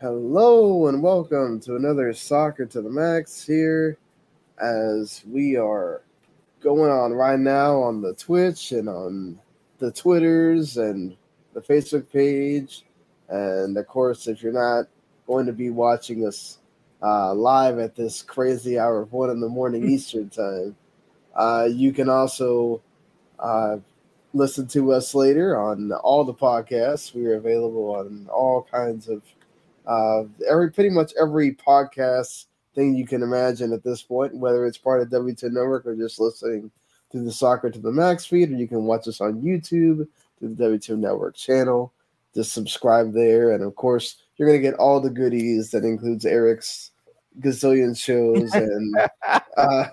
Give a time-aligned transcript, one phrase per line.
[0.00, 3.98] Hello and welcome to another Soccer to the Max here
[4.58, 6.00] as we are
[6.62, 9.38] going on right now on the Twitch and on
[9.78, 11.18] the Twitters and
[11.52, 12.86] the Facebook page.
[13.28, 14.86] And of course, if you're not
[15.26, 16.60] going to be watching us
[17.02, 20.76] uh, live at this crazy hour of one in the morning Eastern time,
[21.34, 22.80] uh, you can also
[23.38, 23.76] uh,
[24.32, 27.14] listen to us later on all the podcasts.
[27.14, 29.20] We are available on all kinds of
[29.90, 34.78] uh, every pretty much every podcast thing you can imagine at this point, whether it's
[34.78, 36.70] part of W2 Network or just listening
[37.10, 40.06] to the Soccer to the Max feed, or you can watch us on YouTube
[40.38, 41.92] through the W2 Network channel.
[42.36, 46.92] Just subscribe there, and of course, you're gonna get all the goodies that includes Eric's
[47.40, 48.94] gazillion shows and
[49.56, 49.86] uh,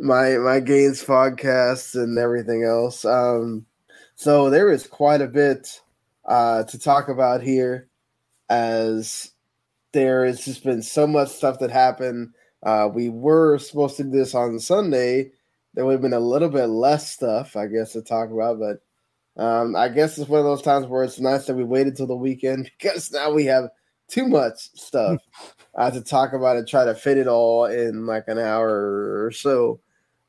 [0.00, 3.04] my my games podcasts and everything else.
[3.04, 3.64] Um,
[4.16, 5.80] so there is quite a bit
[6.24, 7.86] uh, to talk about here
[8.48, 9.30] as
[9.92, 12.34] there has just been so much stuff that happened.
[12.62, 15.30] Uh, we were supposed to do this on Sunday.
[15.74, 18.80] There would have been a little bit less stuff, I guess, to talk about, but
[19.42, 22.06] um, I guess it's one of those times where it's nice that we waited till
[22.06, 23.70] the weekend because now we have
[24.08, 25.20] too much stuff
[25.74, 29.30] uh, to talk about and try to fit it all in like an hour or
[29.32, 29.80] so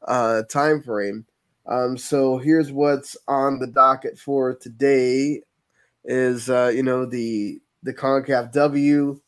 [0.07, 1.25] uh, time frame.
[1.67, 5.41] Um, so here's what's on the docket for today:
[6.03, 9.19] is uh, you know the the CONCACAF W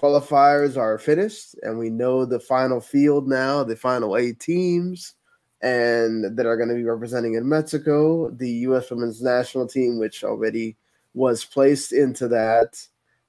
[0.00, 5.14] qualifiers are finished, and we know the final field now, the final eight teams,
[5.60, 8.30] and that are going to be representing in Mexico.
[8.30, 8.90] The U.S.
[8.90, 10.76] Women's National Team, which already
[11.12, 12.80] was placed into that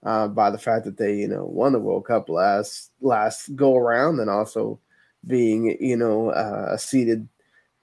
[0.03, 3.75] uh, by the fact that they, you know, won the World Cup last last go
[3.75, 4.79] around, and also
[5.27, 7.27] being, you know, uh, a seeded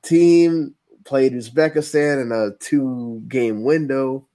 [0.03, 0.75] team
[1.05, 4.27] played Uzbekistan in a two game window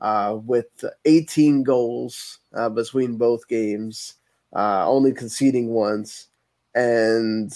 [0.00, 4.14] uh, with 18 goals uh, between both games,
[4.54, 6.28] uh, only conceding once.
[6.74, 7.52] And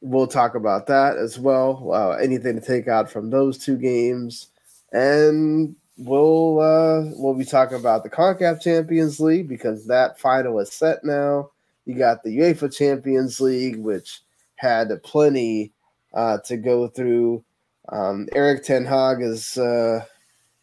[0.00, 1.90] we'll talk about that as well.
[1.92, 4.48] Uh, anything to take out from those two games.
[4.92, 10.72] And we'll uh, we'll be talking about the CONCACAF Champions League because that final is
[10.72, 11.50] set now.
[11.86, 14.20] You got the UEFA Champions League, which
[14.56, 15.72] had plenty
[16.14, 17.42] uh, to go through.
[17.88, 19.58] Um, Erik Ten Hag is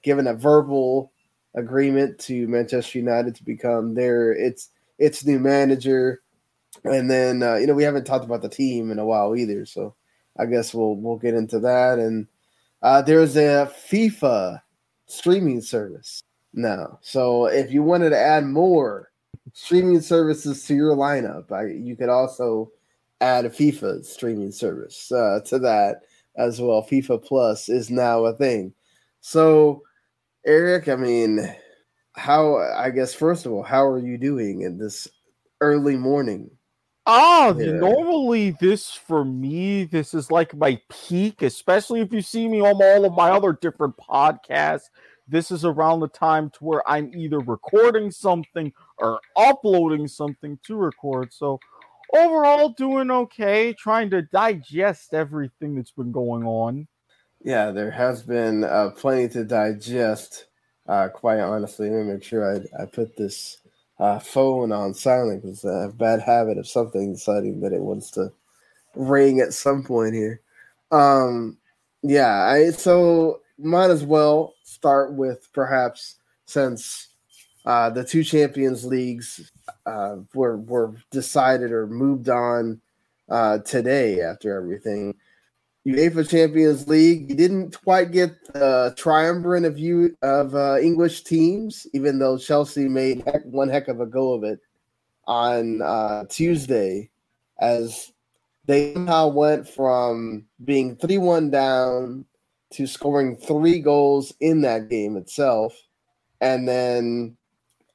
[0.04, 1.12] given a verbal
[1.58, 6.22] agreement to Manchester United to become their its its new manager.
[6.84, 9.66] And then uh, you know we haven't talked about the team in a while either,
[9.66, 9.96] so
[10.38, 12.00] I guess we'll we'll get into that.
[12.00, 12.28] And
[12.82, 14.62] uh, there's a FIFA
[15.08, 16.22] streaming service
[16.54, 19.12] now, so if you wanted to add more
[19.54, 22.72] streaming services to your lineup, I, you could also
[23.22, 26.02] add a FIFA streaming service uh, to that
[26.36, 26.84] as well.
[26.84, 28.74] FIFA Plus is now a thing.
[29.22, 29.82] So
[30.46, 31.40] Eric, I mean,
[32.16, 35.08] how, I guess, first of all, how are you doing in this
[35.62, 36.50] early morning?
[37.10, 37.72] Oh, yeah.
[37.72, 42.82] normally this for me, this is like my peak, especially if you see me on
[42.82, 44.90] all of my other different podcasts.
[45.26, 50.76] This is around the time to where I'm either recording something or uploading something to
[50.76, 51.34] record.
[51.34, 51.60] So
[52.14, 56.88] overall, doing okay, trying to digest everything that's been going on.
[57.48, 60.48] Yeah, there has been uh, plenty to digest.
[60.86, 63.60] Uh, quite honestly, let me make sure I, I put this
[64.02, 67.80] uh, phone on silent because I have a bad habit of something deciding that it
[67.80, 68.34] wants to
[68.96, 70.42] ring at some point here.
[70.92, 71.58] Um,
[72.04, 77.10] yeah, I so might as well start with perhaps since
[77.66, 79.52] uh, the two Champions Leagues
[79.86, 82.82] uh, were were decided or moved on
[83.30, 85.16] uh, today after everything.
[85.88, 87.30] UEFA Champions League.
[87.30, 92.90] You didn't quite get the triumvirate of you of uh, English teams, even though Chelsea
[92.90, 94.60] made heck, one heck of a go of it
[95.28, 97.10] on uh, Tuesday,
[97.60, 98.12] as
[98.66, 102.26] they somehow went from being three one down
[102.74, 105.74] to scoring three goals in that game itself,
[106.42, 107.38] and then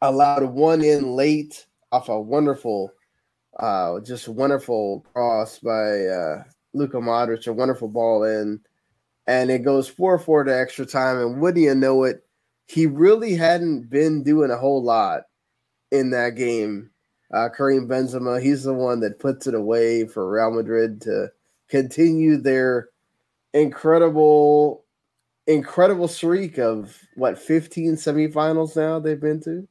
[0.00, 2.90] allowed one in late off a wonderful,
[3.60, 6.06] uh, just wonderful cross by.
[6.74, 8.60] Luka Modric a wonderful ball in,
[9.26, 11.18] and it goes 4 4 to extra time.
[11.18, 12.24] And wouldn't you know it,
[12.66, 15.22] he really hadn't been doing a whole lot
[15.90, 16.90] in that game.
[17.32, 21.28] Uh, Karim Benzema, he's the one that puts it away for Real Madrid to
[21.68, 22.88] continue their
[23.54, 24.84] incredible,
[25.46, 29.66] incredible streak of what 15 semifinals now they've been to.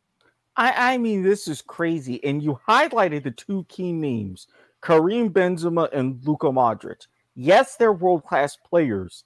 [0.57, 2.23] I, I mean, this is crazy.
[2.23, 4.47] And you highlighted the two key names
[4.81, 7.07] Karim Benzema and Luka Modric.
[7.35, 9.23] Yes, they're world class players,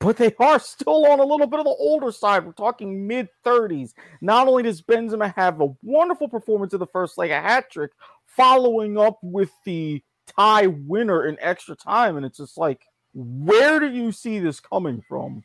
[0.00, 2.44] but they are still on a little bit of the older side.
[2.44, 3.92] We're talking mid 30s.
[4.20, 7.92] Not only does Benzema have a wonderful performance in the first leg, a hat trick,
[8.26, 10.02] following up with the
[10.36, 12.82] tie winner in extra time, and it's just like,
[13.14, 15.42] where do you see this coming from?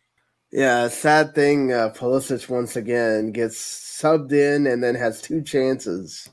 [0.51, 1.73] Yeah, sad thing.
[1.73, 6.29] Uh, Pulisic once again gets subbed in and then has two chances,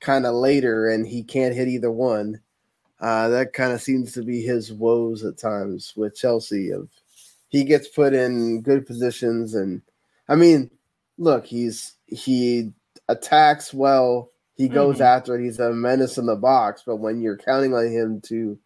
[0.00, 2.40] kind of later, and he can't hit either one.
[3.00, 6.70] Uh, that kind of seems to be his woes at times with Chelsea.
[6.70, 6.88] Of
[7.48, 9.82] he gets put in good positions, and
[10.28, 10.70] I mean,
[11.18, 12.72] look, he's he
[13.08, 14.30] attacks well.
[14.54, 15.04] He goes mm-hmm.
[15.04, 15.44] after it.
[15.44, 18.58] He's a menace in the box, but when you're counting on him to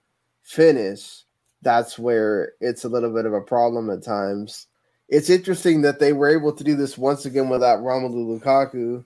[0.43, 1.23] finish,
[1.63, 4.67] that's where it's a little bit of a problem at times.
[5.09, 9.05] It's interesting that they were able to do this once again without Romelu Lukaku,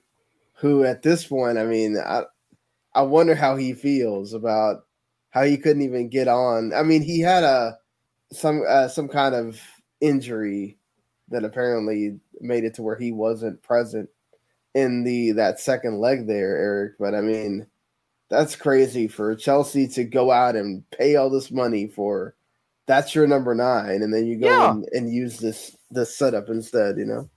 [0.54, 2.22] who at this point, I mean, I
[2.94, 4.84] I wonder how he feels about
[5.30, 6.72] how he couldn't even get on.
[6.74, 7.78] I mean, he had a
[8.32, 9.60] some uh, some kind of
[10.00, 10.78] injury
[11.28, 14.08] that apparently made it to where he wasn't present
[14.74, 16.92] in the that second leg there, Eric.
[16.98, 17.66] But I mean,
[18.30, 22.34] that's crazy for Chelsea to go out and pay all this money for
[22.86, 24.70] that's your number nine, and then you go yeah.
[24.70, 26.96] and, and use this this setup instead.
[26.96, 27.30] You know.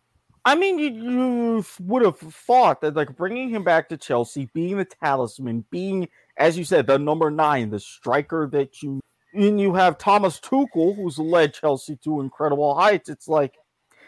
[0.43, 4.77] I mean, you, you would have thought that like bringing him back to Chelsea, being
[4.77, 9.01] the talisman, being as you said, the number nine, the striker that you
[9.33, 13.09] and you have Thomas Tuchel, who's led Chelsea to incredible heights.
[13.09, 13.55] It's like,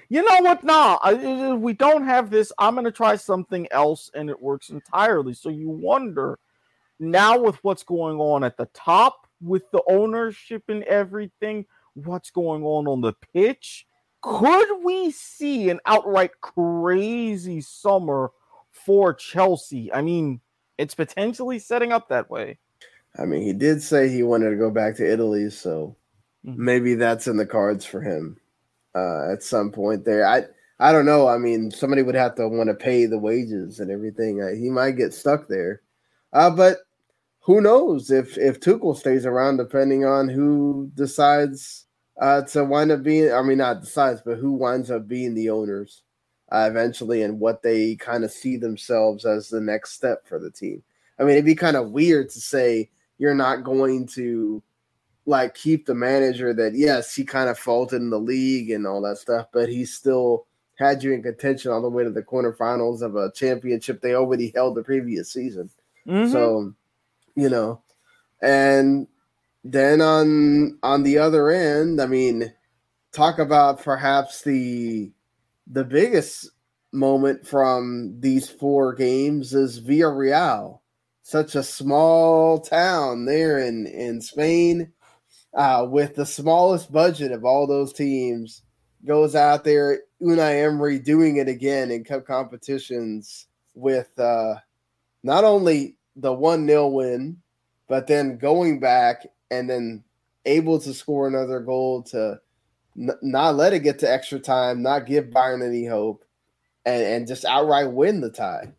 [0.09, 0.63] you know what?
[0.63, 2.51] Nah, we don't have this.
[2.59, 5.33] I'm going to try something else, and it works entirely.
[5.33, 6.39] So you wonder
[6.99, 12.63] now with what's going on at the top, with the ownership and everything, what's going
[12.63, 13.85] on on the pitch.
[14.21, 18.31] Could we see an outright crazy summer
[18.71, 19.91] for Chelsea?
[19.93, 20.41] I mean,
[20.77, 22.57] it's potentially setting up that way.
[23.17, 25.95] I mean, he did say he wanted to go back to Italy, so
[26.45, 26.63] mm-hmm.
[26.63, 28.37] maybe that's in the cards for him
[28.95, 30.27] uh, at some point there.
[30.27, 30.45] I
[30.79, 31.27] I don't know.
[31.27, 34.41] I mean, somebody would have to want to pay the wages and everything.
[34.41, 35.81] Uh, he might get stuck there,
[36.33, 36.79] uh, but
[37.41, 41.85] who knows if if Tuchel stays around, depending on who decides
[42.19, 43.31] uh, to wind up being.
[43.31, 46.01] I mean, not decides, but who winds up being the owners
[46.53, 50.51] uh, eventually, and what they kind of see themselves as the next step for the
[50.51, 50.83] team.
[51.19, 54.61] I mean, it'd be kind of weird to say you're not going to
[55.25, 59.01] like keep the manager that yes he kind of faulted in the league and all
[59.01, 60.45] that stuff but he still
[60.77, 64.51] had you in contention all the way to the quarterfinals of a championship they already
[64.53, 65.69] held the previous season
[66.05, 66.29] mm-hmm.
[66.31, 66.73] so
[67.35, 67.81] you know
[68.41, 69.07] and
[69.63, 72.51] then on on the other end i mean
[73.13, 75.09] talk about perhaps the
[75.67, 76.51] the biggest
[76.91, 80.79] moment from these four games is Villarreal
[81.23, 84.91] such a small town there in in Spain,
[85.53, 88.61] uh, with the smallest budget of all those teams,
[89.05, 90.01] goes out there.
[90.21, 94.55] Unai Emery doing it again in cup competitions with uh,
[95.23, 97.37] not only the one 0 win,
[97.87, 100.03] but then going back and then
[100.45, 102.39] able to score another goal to
[102.97, 106.25] n- not let it get to extra time, not give Bayern any hope,
[106.85, 108.71] and, and just outright win the tie.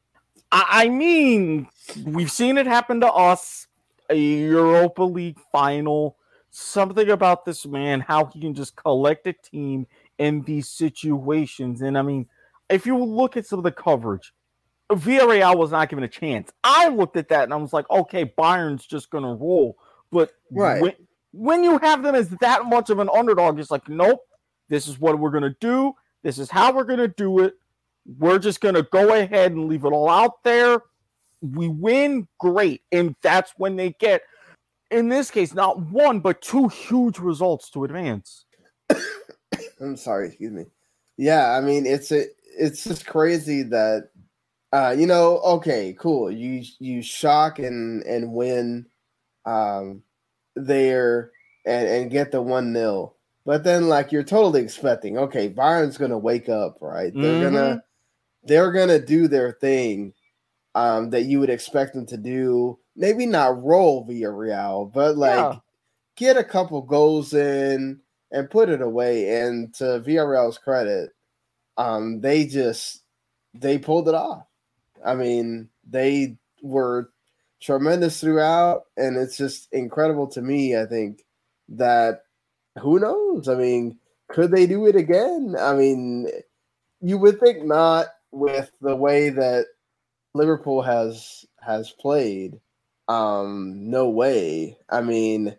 [0.52, 1.66] I mean,
[2.04, 3.66] we've seen it happen to us.
[4.10, 6.16] A Europa League final.
[6.50, 9.86] Something about this man, how he can just collect a team
[10.18, 11.80] in these situations.
[11.80, 12.28] And I mean,
[12.70, 14.32] if you look at some of the coverage,
[14.92, 16.52] Villarreal was not given a chance.
[16.62, 19.76] I looked at that and I was like, okay, Bayern's just gonna roll.
[20.12, 20.80] But right.
[20.80, 20.92] when,
[21.34, 24.20] when you have them as that much of an underdog, it's like, nope,
[24.68, 25.92] this is what we're gonna do.
[26.22, 27.54] This is how we're gonna do it.
[28.06, 30.82] We're just going to go ahead and leave it all out there.
[31.40, 32.82] We win, great.
[32.92, 34.22] And that's when they get,
[34.90, 38.44] in this case, not one, but two huge results to advance.
[39.80, 40.66] I'm sorry, excuse me.
[41.16, 44.10] Yeah, I mean, it's a, it's just crazy that,
[44.72, 46.30] uh, you know, okay, cool.
[46.30, 48.86] You you shock and and win,
[49.46, 50.02] um,
[50.54, 51.30] there
[51.66, 53.16] and and get the one nil.
[53.46, 57.12] But then, like, you're totally expecting, okay, Bayern's gonna wake up, right?
[57.14, 57.54] They're mm-hmm.
[57.54, 57.84] gonna
[58.44, 60.14] they're gonna do their thing
[60.74, 62.78] um, that you would expect them to do.
[62.96, 65.56] Maybe not roll Villarreal, but like yeah.
[66.16, 69.40] get a couple goals in and put it away.
[69.40, 71.10] And to Villarreal's credit,
[71.76, 73.02] um, they just
[73.52, 74.46] they pulled it off.
[75.04, 77.10] I mean, they were
[77.64, 80.76] tremendous throughout, and it's just incredible to me.
[80.76, 81.24] I think
[81.70, 82.22] that
[82.80, 83.48] who knows?
[83.48, 85.56] I mean, could they do it again?
[85.58, 86.28] I mean,
[87.00, 89.66] you would think not with the way that
[90.34, 92.60] Liverpool has has played,
[93.08, 94.76] um, no way.
[94.90, 95.56] I mean,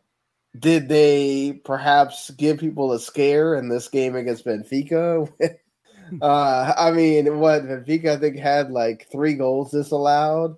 [0.58, 5.32] did they perhaps give people a scare in this game against Benfica?
[6.22, 10.58] uh, I mean, what Benfica I think had like three goals disallowed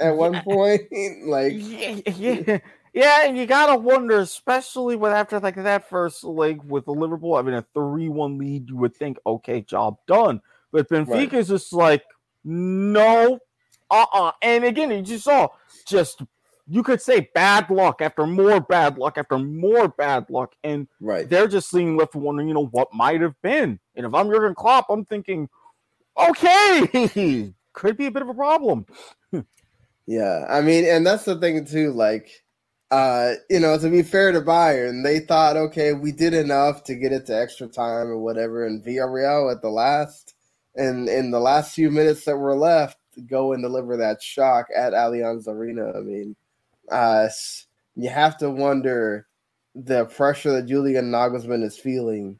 [0.00, 0.82] at one point.
[1.24, 2.58] like, yeah, yeah,
[2.92, 7.54] yeah, and you gotta wonder, especially with after like that first leg with Liverpool having
[7.54, 10.40] a three-one lead, you would think, okay, job done.
[10.72, 11.34] But Benfica right.
[11.34, 12.04] is just like,
[12.44, 13.38] no,
[13.90, 15.48] uh, uh And again, you just saw
[15.86, 16.22] just
[16.66, 21.28] you could say bad luck after more bad luck after more bad luck, and right,
[21.28, 23.78] they're just seeing left wondering, you know, what might have been.
[23.96, 25.48] And if I'm Jurgen Klopp, I'm thinking,
[26.16, 28.86] okay, could be a bit of a problem.
[30.06, 31.92] yeah, I mean, and that's the thing too.
[31.92, 32.30] Like,
[32.90, 36.94] uh, you know, to be fair to Bayern, they thought, okay, we did enough to
[36.94, 40.34] get it to extra time or whatever, and Villarreal at the last,
[40.76, 44.92] and in the last few minutes that were left, go and deliver that shock at
[44.92, 45.92] Allianz Arena.
[45.96, 46.36] I mean
[46.90, 47.28] uh,
[47.96, 49.26] you have to wonder
[49.74, 52.38] the pressure that Julian Nagelsmann is feeling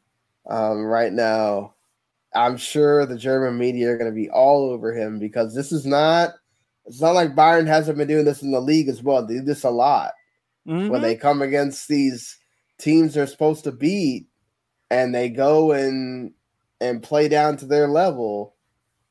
[0.48, 1.74] um, right now.
[2.34, 5.86] I'm sure the German media are going to be all over him because this is
[5.86, 6.34] not.
[6.86, 9.26] It's not like Bayern hasn't been doing this in the league as well.
[9.26, 10.12] They do this a lot
[10.66, 10.88] mm-hmm.
[10.88, 12.38] when they come against these
[12.78, 14.26] teams they're supposed to beat,
[14.90, 16.32] and they go and
[16.80, 18.54] and play down to their level,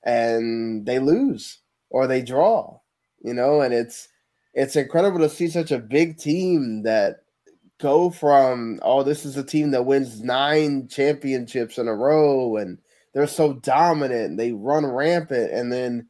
[0.03, 2.79] and they lose or they draw.
[3.21, 4.09] You know, and it's
[4.53, 7.17] it's incredible to see such a big team that
[7.79, 12.77] go from oh this is a team that wins nine championships in a row and
[13.13, 16.07] they're so dominant they run rampant and then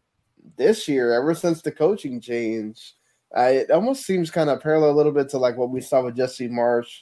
[0.58, 2.96] this year ever since the coaching change
[3.36, 6.04] uh, it almost seems kind of parallel a little bit to like what we saw
[6.04, 7.02] with Jesse Marsch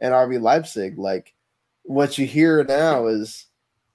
[0.00, 1.34] and RB Leipzig like
[1.82, 3.46] what you hear now is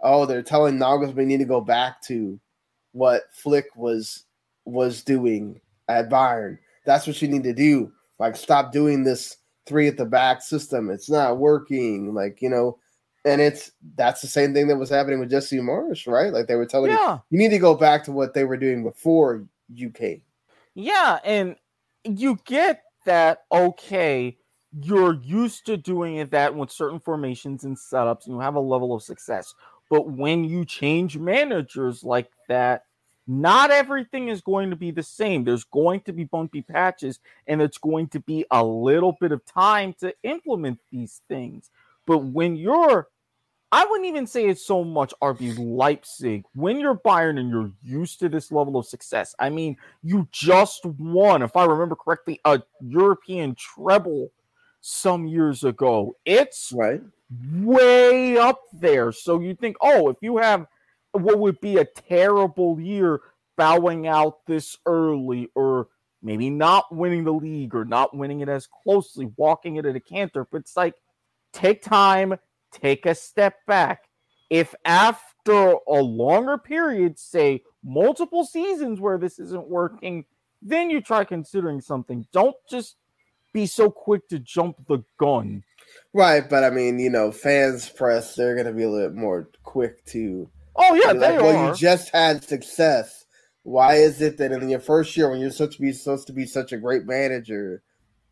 [0.02, 2.40] oh they're telling Nagelsmann we need to go back to
[2.94, 4.26] what Flick was
[4.66, 7.92] was doing at Bayern that's what you need to do.
[8.20, 10.90] Like, stop doing this three at the back system.
[10.90, 12.14] It's not working.
[12.14, 12.78] Like, you know,
[13.26, 16.32] and it's that's the same thing that was happening with Jesse Marsch, right?
[16.32, 17.16] Like they were telling yeah.
[17.16, 20.22] you, you need to go back to what they were doing before you came.
[20.76, 21.56] Yeah, and
[22.04, 24.38] you get that okay,
[24.80, 28.60] you're used to doing it that with certain formations and setups, and you have a
[28.60, 29.54] level of success.
[29.90, 32.84] But when you change managers like that,
[33.28, 35.44] not everything is going to be the same.
[35.44, 39.44] There's going to be bumpy patches, and it's going to be a little bit of
[39.46, 41.72] time to implement these things.
[42.06, 43.08] But when you're,
[43.76, 46.46] I wouldn't even say it's so much RB Leipzig.
[46.54, 50.86] When you're Bayern and you're used to this level of success, I mean, you just
[50.86, 54.32] won, if I remember correctly, a European treble
[54.80, 56.16] some years ago.
[56.24, 57.02] It's right
[57.52, 59.12] way up there.
[59.12, 60.68] So you think, oh, if you have
[61.12, 63.20] what would be a terrible year
[63.58, 65.90] bowing out this early or
[66.24, 70.00] maybe not winning the league or not winning it as closely, walking it at a
[70.00, 70.48] canter.
[70.50, 70.96] But it's like,
[71.52, 72.36] take time,
[72.82, 74.10] take a step back.
[74.50, 80.26] If after a longer period, say multiple seasons where this isn't working,
[80.62, 82.28] then you try considering something.
[82.32, 82.96] Don't just
[83.54, 85.64] be so quick to jump the gun.
[86.14, 89.50] Right, but I mean, you know, fans press, they're going to be a little more
[89.64, 91.70] quick to Oh yeah, like, they well.
[91.70, 93.26] You just had success.
[93.64, 96.34] Why is it that in your first year, when you're supposed to be supposed to
[96.34, 97.82] be such a great manager,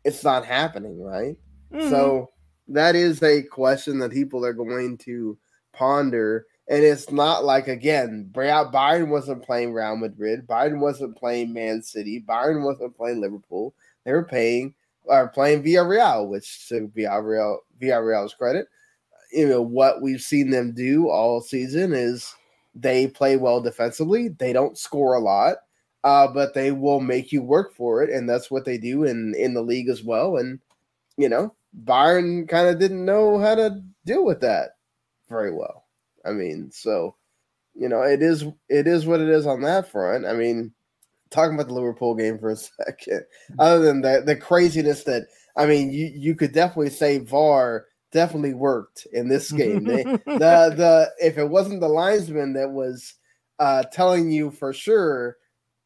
[0.04, 1.36] it's not happening, right?
[1.72, 1.88] Mm-hmm.
[1.88, 2.30] So
[2.68, 5.38] that is a question that people are going to
[5.72, 6.46] ponder.
[6.68, 12.24] And it's not like again, Bayern wasn't playing Real Madrid, Bayern wasn't playing Man City,
[12.26, 13.74] Bayern wasn't playing Liverpool.
[14.04, 14.74] They were paying
[15.08, 18.68] are playing Villarreal, which to Villarreal Villarreal's credit,
[19.32, 22.34] you know what we've seen them do all season is
[22.74, 24.28] they play well defensively.
[24.28, 25.56] They don't score a lot,
[26.04, 29.34] uh, but they will make you work for it, and that's what they do in
[29.36, 30.36] in the league as well.
[30.36, 30.60] And
[31.16, 34.70] you know, Bayern kind of didn't know how to deal with that
[35.28, 35.84] very well.
[36.24, 37.16] I mean, so
[37.74, 40.26] you know, it is it is what it is on that front.
[40.26, 40.72] I mean,
[41.30, 43.24] talking about the Liverpool game for a second,
[43.58, 45.26] other than the the craziness that
[45.56, 49.84] I mean, you you could definitely say VAR definitely worked in this game.
[49.84, 53.14] they, the the if it wasn't the linesman that was
[53.58, 55.36] uh, telling you for sure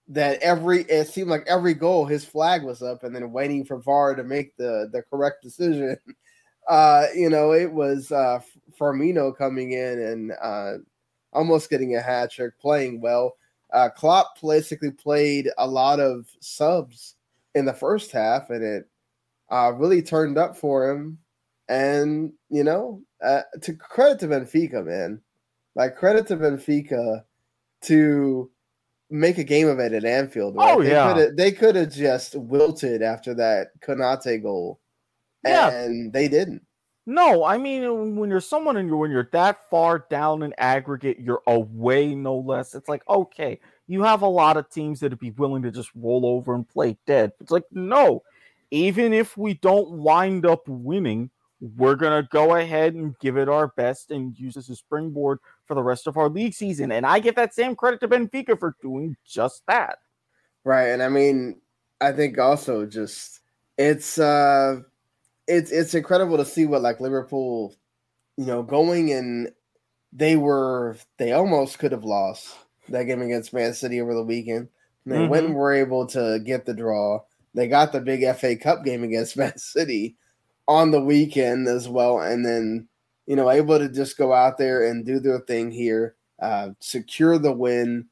[0.09, 3.79] that every it seemed like every goal his flag was up and then waiting for
[3.79, 5.97] VAR to make the the correct decision.
[6.69, 8.39] Uh, you know, it was uh,
[8.79, 10.75] Firmino coming in and uh,
[11.33, 13.37] almost getting a hat trick, playing well.
[13.73, 17.15] Uh, Klopp basically played a lot of subs
[17.55, 18.85] in the first half, and it
[19.51, 21.17] uh, really turned up for him
[21.69, 25.21] and you know, uh, to credit to Benfica, man,
[25.75, 27.23] like credit to Benfica
[27.83, 28.51] to
[29.11, 30.57] make a game of it at Anfield.
[30.57, 30.73] Right?
[30.73, 34.81] Oh they yeah, could've, they could have just wilted after that Konate goal.
[35.45, 35.71] yeah.
[35.71, 36.63] and they didn't.
[37.07, 41.19] No, I mean when you're someone and you're when you're that far down in aggregate,
[41.19, 42.75] you're away no less.
[42.75, 46.27] It's like okay, you have a lot of teams that'd be willing to just roll
[46.27, 47.33] over and play dead.
[47.41, 48.23] It's like no,
[48.71, 53.69] even if we don't wind up winning, we're gonna go ahead and give it our
[53.69, 56.93] best and use this as a springboard for the rest of our league season.
[56.93, 59.99] And I give that same credit to Benfica for doing just that.
[60.65, 61.61] Right, and I mean,
[62.01, 63.41] I think also just
[63.77, 64.81] it's uh
[65.47, 67.75] it's it's incredible to see what like Liverpool,
[68.37, 69.51] you know, going and
[70.13, 72.55] they were they almost could have lost
[72.89, 74.69] that game against Man City over the weekend.
[75.05, 75.31] And they mm-hmm.
[75.31, 77.21] went and were able to get the draw.
[77.55, 80.17] They got the big FA Cup game against Man City
[80.69, 82.87] on the weekend as well, and then
[83.27, 87.39] you know able to just go out there and do their thing here, uh, secure
[87.39, 88.07] the win.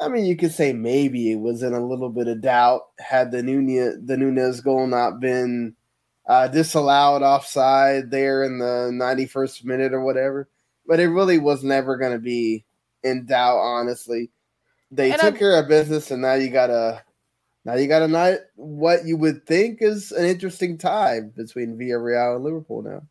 [0.00, 3.32] I mean, you could say maybe it was in a little bit of doubt had
[3.32, 5.74] the Nunez the Nunez goal not been
[6.28, 10.48] uh, disallowed offside there in the 91st minute or whatever.
[10.86, 12.64] But it really was never going to be
[13.02, 14.30] in doubt, honestly.
[14.90, 17.02] They and took I'm, care of business, and now you got a
[17.68, 22.36] now you got a night what you would think is an interesting tie between Villarreal
[22.36, 23.02] and Liverpool now.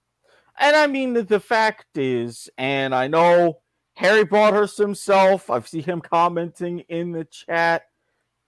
[0.57, 3.59] And I mean, the, the fact is, and I know
[3.93, 7.83] Harry Broadhurst himself, I've seen him commenting in the chat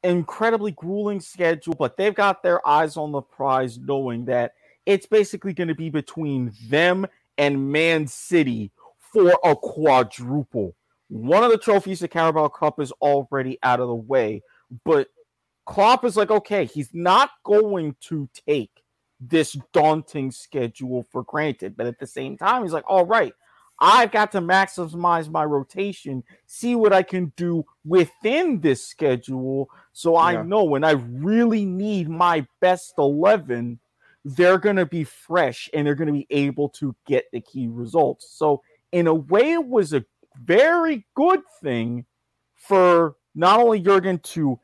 [0.01, 4.53] incredibly grueling schedule, but they've got their eyes on the prize, knowing that
[4.87, 7.05] it's basically going to be between them
[7.37, 10.75] and Man City for a quadruple.
[11.09, 14.41] One of the trophies, the Carabao Cup, is already out of the way,
[14.83, 15.09] but
[15.69, 18.71] Klopp is like, okay, he's not going to take
[19.19, 23.33] this daunting schedule for granted, but at the same time, he's like, all right,
[23.79, 29.69] I've got to maximize my rotation, see what I can do within this schedule.
[29.93, 30.41] So I yeah.
[30.41, 33.79] know when I really need my best 11,
[34.25, 37.67] they're going to be fresh and they're going to be able to get the key
[37.67, 38.27] results.
[38.31, 40.03] So, in a way, it was a
[40.43, 42.05] very good thing
[42.55, 44.59] for not only Jurgen to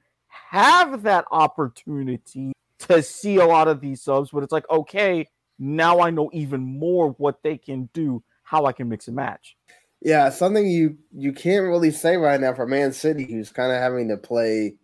[0.56, 5.28] have that opportunity to see a lot of these subs, but it's like, okay,
[5.60, 9.58] now I know even more what they can do, how I can mix and match.
[10.02, 13.82] Yeah, something you you can't really say right now for Man City, who's kind of
[13.82, 14.76] having to play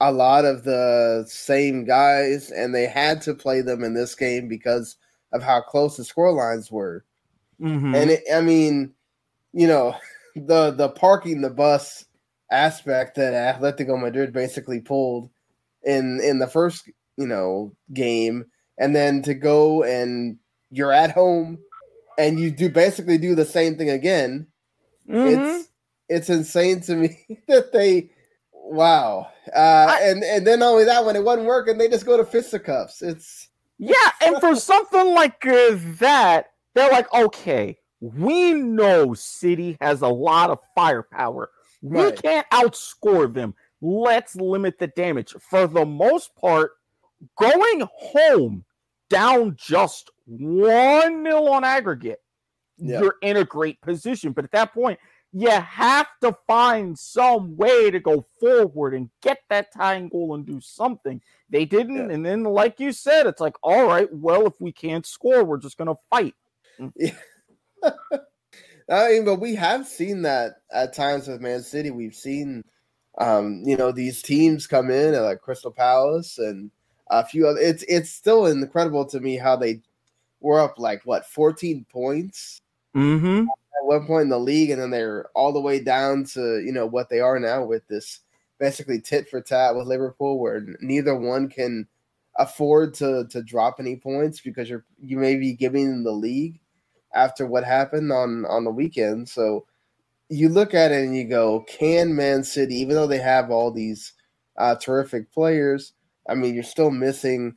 [0.00, 4.48] a lot of the same guys, and they had to play them in this game
[4.48, 4.96] because
[5.32, 7.04] of how close the score lines were.
[7.60, 7.94] Mm-hmm.
[7.94, 8.94] And it, I mean,
[9.52, 9.96] you know,
[10.34, 12.04] the the parking the bus
[12.54, 15.30] aspect that Atletico Madrid basically pulled
[15.82, 18.46] in in the first you know game,
[18.78, 20.38] and then to go and
[20.70, 21.58] you're at home
[22.18, 24.46] and you do basically do the same thing again.
[25.08, 25.40] Mm-hmm.
[25.40, 25.68] It's
[26.08, 28.10] it's insane to me that they
[28.52, 29.28] wow.
[29.54, 32.24] Uh, I, and and then only that when it wasn't working, they just go to
[32.24, 33.02] fisticuffs.
[33.02, 40.02] It's yeah, and for something like uh, that, they're like, okay, we know City has
[40.02, 41.50] a lot of firepower.
[41.84, 42.22] We right.
[42.22, 43.54] can't outscore them.
[43.82, 45.34] Let's limit the damage.
[45.38, 46.72] For the most part,
[47.38, 48.64] going home
[49.10, 52.22] down just one nil on aggregate,
[52.78, 53.00] yeah.
[53.00, 54.32] you're in a great position.
[54.32, 54.98] But at that point,
[55.34, 60.46] you have to find some way to go forward and get that tying goal and
[60.46, 61.20] do something.
[61.50, 62.14] They didn't, yeah.
[62.14, 65.58] and then like you said, it's like, all right, well, if we can't score, we're
[65.58, 66.34] just gonna fight.
[66.96, 67.10] Yeah.
[68.88, 71.90] I mean, but we have seen that at times with Man City.
[71.90, 72.62] We've seen,
[73.18, 76.70] um, you know, these teams come in at like Crystal Palace and
[77.10, 77.60] a few other.
[77.60, 79.80] It's it's still incredible to me how they
[80.40, 82.60] were up like what 14 points
[82.94, 83.46] mm-hmm
[83.84, 86.72] at one point in the league, and then they're all the way down to you
[86.72, 88.20] know what they are now with this
[88.58, 91.86] basically tit for tat with Liverpool, where neither one can
[92.36, 96.60] afford to to drop any points because you're you may be giving the league
[97.14, 99.28] after what happened on on the weekend.
[99.28, 99.66] So
[100.28, 103.70] you look at it and you go, can Man City, even though they have all
[103.70, 104.12] these
[104.58, 105.92] uh, terrific players,
[106.28, 107.56] I mean, you're still missing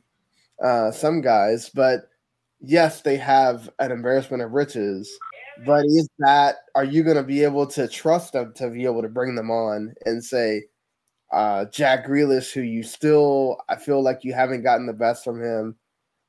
[0.62, 2.08] uh, some guys, but
[2.60, 5.10] yes, they have an embarrassment of riches
[5.64, 9.02] but is that are you going to be able to trust them to be able
[9.02, 10.64] to bring them on and say,
[11.32, 15.42] uh, Jack Grealish, who you still I feel like you haven't gotten the best from
[15.42, 15.76] him,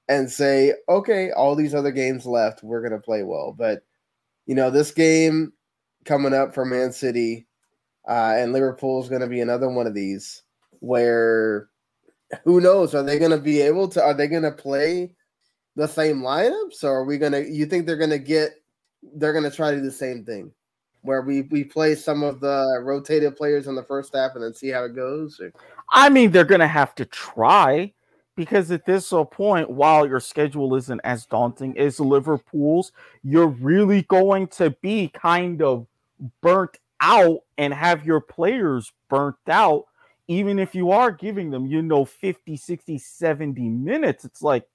[0.09, 3.55] and say, okay, all these other games left, we're going to play well.
[3.57, 3.83] But
[4.45, 5.53] you know, this game
[6.03, 7.47] coming up for Man City
[8.07, 10.41] uh, and Liverpool is going to be another one of these
[10.79, 11.69] where
[12.43, 12.95] who knows?
[12.95, 14.03] Are they going to be able to?
[14.03, 15.13] Are they going to play
[15.75, 17.47] the same lineups, or are we going to?
[17.47, 18.51] You think they're going to get
[19.15, 20.51] they're going to try to do the same thing
[21.01, 24.53] where we we play some of the rotated players in the first half and then
[24.53, 25.39] see how it goes?
[25.39, 25.53] Or?
[25.91, 27.93] I mean, they're going to have to try
[28.39, 34.47] because at this point, while your schedule isn't as daunting as Liverpool's, you're really going
[34.47, 35.85] to be kind of
[36.41, 39.87] burnt out and have your players burnt out.
[40.29, 44.65] Even if you are giving them, you know, 50, 60, 70 minutes, it's like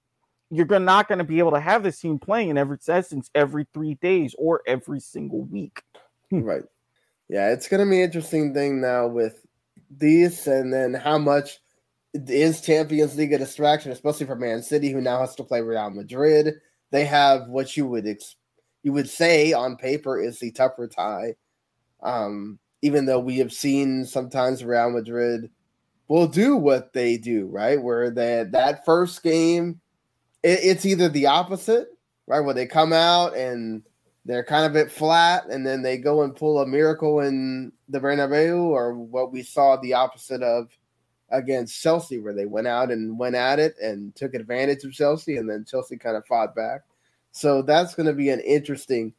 [0.50, 3.66] you're not going to be able to have this team playing in every essence every
[3.72, 5.81] three days or every single week.
[6.29, 6.42] Hmm.
[6.42, 6.64] right.
[7.31, 9.40] Yeah, it's going to be an interesting thing now with
[9.90, 11.61] these and then how much
[12.14, 15.90] is Champions League a distraction, especially for Man City, who now has to play Real
[15.90, 16.55] Madrid.
[16.90, 18.37] They have what you would ex-
[18.83, 21.35] you would say on paper is the tougher tie.
[22.03, 25.50] Um, even though we have seen sometimes Real Madrid
[26.07, 27.83] will do what they do, right?
[27.83, 29.81] Where that that first game,
[30.42, 31.88] it, it's either the opposite,
[32.27, 32.40] right?
[32.40, 33.83] Where they come out and
[34.27, 37.72] they're kind of a bit flat, and then they go and pull a miracle in
[37.88, 40.68] the Bernabeu, or what we saw the opposite of
[41.35, 45.37] against Chelsea, where they went out and went at it and took advantage of Chelsea,
[45.37, 46.83] and then Chelsea kind of fought back.
[47.33, 49.12] So that's going to be an interesting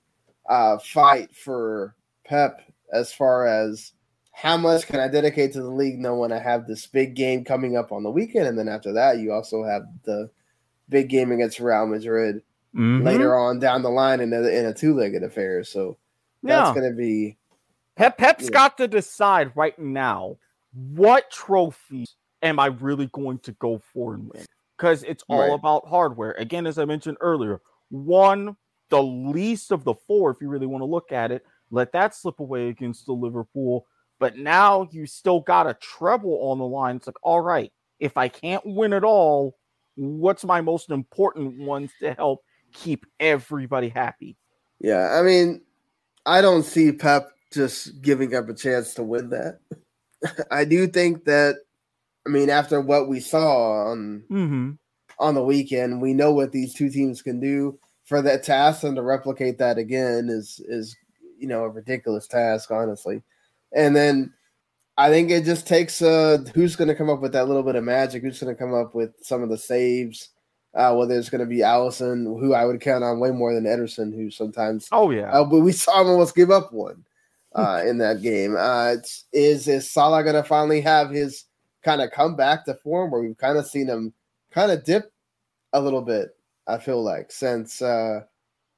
[0.49, 2.62] uh, fight for Pep
[2.93, 3.91] as far as
[4.32, 7.78] how much can I dedicate to the league, knowing I have this big game coming
[7.78, 10.30] up on the weekend, and then after that, you also have the
[10.89, 12.41] big game against Real Madrid
[12.75, 13.06] mm-hmm.
[13.06, 15.63] later on down the line in a, in a two-legged affair.
[15.63, 15.97] So
[16.43, 16.73] that's yeah.
[16.73, 17.38] going to be
[17.95, 18.17] Pep.
[18.17, 20.38] Pep's got to decide right now
[20.75, 24.45] what trophies am I really going to go for and win?
[24.77, 25.53] Because it's all right.
[25.53, 26.31] about hardware.
[26.31, 28.57] Again, as I mentioned earlier, one,
[28.89, 32.13] the least of the four, if you really want to look at it, let that
[32.13, 33.88] slip away against the Liverpool.
[34.19, 36.97] But now you still got a treble on the line.
[36.97, 39.57] It's like, all right, if I can't win it all,
[39.95, 44.38] what's my most important ones to help keep everybody happy?
[44.79, 45.61] Yeah, I mean,
[46.25, 49.59] I don't see Pep just giving up a chance to win that.
[50.51, 51.58] I do think that
[52.25, 54.71] I mean after what we saw on mm-hmm.
[55.19, 57.80] on the weekend, we know what these two teams can do.
[58.06, 60.95] For that task and to replicate that again is is
[61.39, 63.23] you know a ridiculous task, honestly.
[63.73, 64.32] And then
[64.97, 67.75] I think it just takes uh who's going to come up with that little bit
[67.75, 70.30] of magic, who's going to come up with some of the saves.
[70.75, 73.63] Uh, whether it's going to be Alisson, who I would count on way more than
[73.63, 77.06] Ederson, who sometimes oh yeah, uh, but we saw him almost give up one
[77.55, 78.55] uh, in that game.
[78.57, 78.95] Uh,
[79.33, 81.45] is is Salah going to finally have his
[81.83, 84.13] kind of come back to form where we've kind of seen him
[84.51, 85.11] kind of dip
[85.73, 86.35] a little bit?
[86.67, 88.21] I feel like since uh,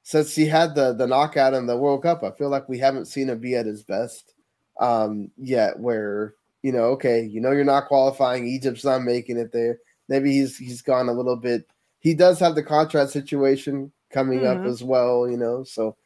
[0.03, 3.07] since he had the the knockout in the World Cup, I feel like we haven't
[3.07, 4.33] seen him be at his best
[4.79, 5.79] um, yet.
[5.79, 8.47] Where you know, okay, you know, you're not qualifying.
[8.47, 9.79] Egypt's not making it there.
[10.07, 11.67] Maybe he's he's gone a little bit.
[11.99, 14.61] He does have the contract situation coming mm-hmm.
[14.61, 15.63] up as well, you know.
[15.63, 15.97] So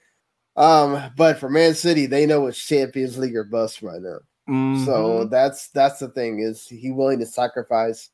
[0.55, 4.19] um, but for Man City, they know it's Champions League or bust right now.
[4.49, 4.85] Mm-hmm.
[4.85, 8.09] So that's that's the thing is he willing to sacrifice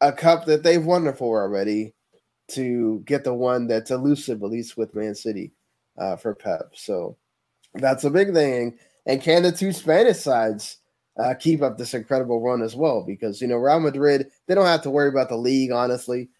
[0.00, 1.94] a cup that they've won for already
[2.48, 5.52] to get the one that's elusive, at least with Man City,
[5.98, 6.70] uh, for Pep.
[6.74, 7.16] So
[7.74, 8.78] that's a big thing.
[9.06, 10.78] And can the two Spanish sides
[11.18, 13.04] uh, keep up this incredible run as well?
[13.06, 15.70] Because you know Real Madrid, they don't have to worry about the league.
[15.70, 16.30] Honestly,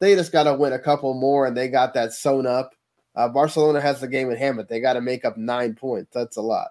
[0.00, 2.74] they just got to win a couple more, and they got that sewn up
[3.14, 6.10] uh, Barcelona has the game in hand, but they got to make up nine points.
[6.14, 6.68] That's a lot,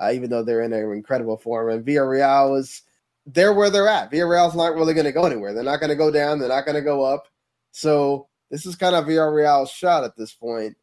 [0.00, 1.70] uh, even though they're in an incredible form.
[1.70, 2.82] And Villarreal is
[3.26, 4.10] they're where they're at.
[4.10, 5.52] Villarreal's not really going to go anywhere.
[5.52, 6.38] They're not going to go down.
[6.38, 7.28] They're not going to go up.
[7.72, 10.76] So this is kind of Villarreal's shot at this point.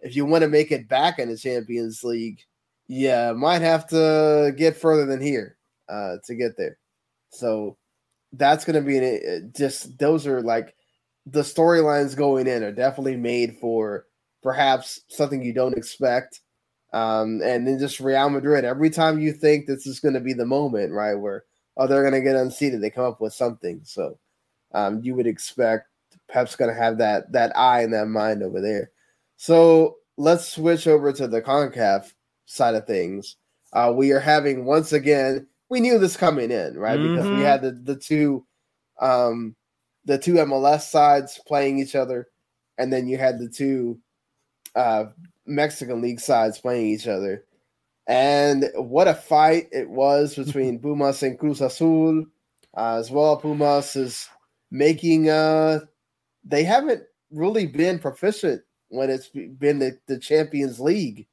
[0.00, 2.44] If you want to make it back in the Champions League,
[2.86, 5.56] yeah, might have to get further than here
[5.88, 6.78] uh, to get there.
[7.30, 7.76] So
[8.32, 10.74] that's going to be an, just those are like
[11.26, 14.06] the storylines going in are definitely made for
[14.48, 16.40] perhaps something you don't expect.
[16.94, 20.32] Um, and then just Real Madrid, every time you think this is going to be
[20.32, 21.44] the moment, right, where
[21.76, 23.80] oh they're going to get unseated, they come up with something.
[23.84, 24.18] So
[24.72, 25.88] um, you would expect
[26.30, 28.90] Pep's going to have that that eye and that mind over there.
[29.36, 32.14] So let's switch over to the Concacaf
[32.46, 33.36] side of things.
[33.74, 35.46] Uh, we are having once again.
[35.68, 36.98] We knew this coming in, right?
[36.98, 37.16] Mm-hmm.
[37.16, 37.42] Because we mm-hmm.
[37.42, 38.46] had the the two
[38.98, 39.56] um,
[40.06, 42.28] the two MLS sides playing each other,
[42.78, 44.00] and then you had the two
[44.78, 45.10] uh,
[45.44, 47.44] Mexican league sides playing each other.
[48.06, 52.24] And what a fight it was between Pumas and Cruz Azul
[52.76, 53.36] uh, as well.
[53.36, 54.28] Pumas is
[54.70, 55.80] making, uh,
[56.44, 61.26] they haven't really been proficient when it's been the, the Champions League.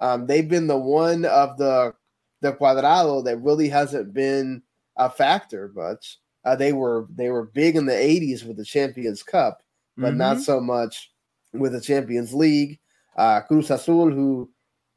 [0.00, 1.94] Um, they've been the one of the
[2.40, 4.62] the Cuadrado that really hasn't been
[4.96, 6.18] a factor much.
[6.44, 9.62] Uh, they were they were big in the 80s with the Champions Cup,
[9.96, 10.18] but mm-hmm.
[10.18, 11.10] not so much
[11.52, 12.78] with the Champions League.
[13.18, 14.48] Uh, Cruz Azul, who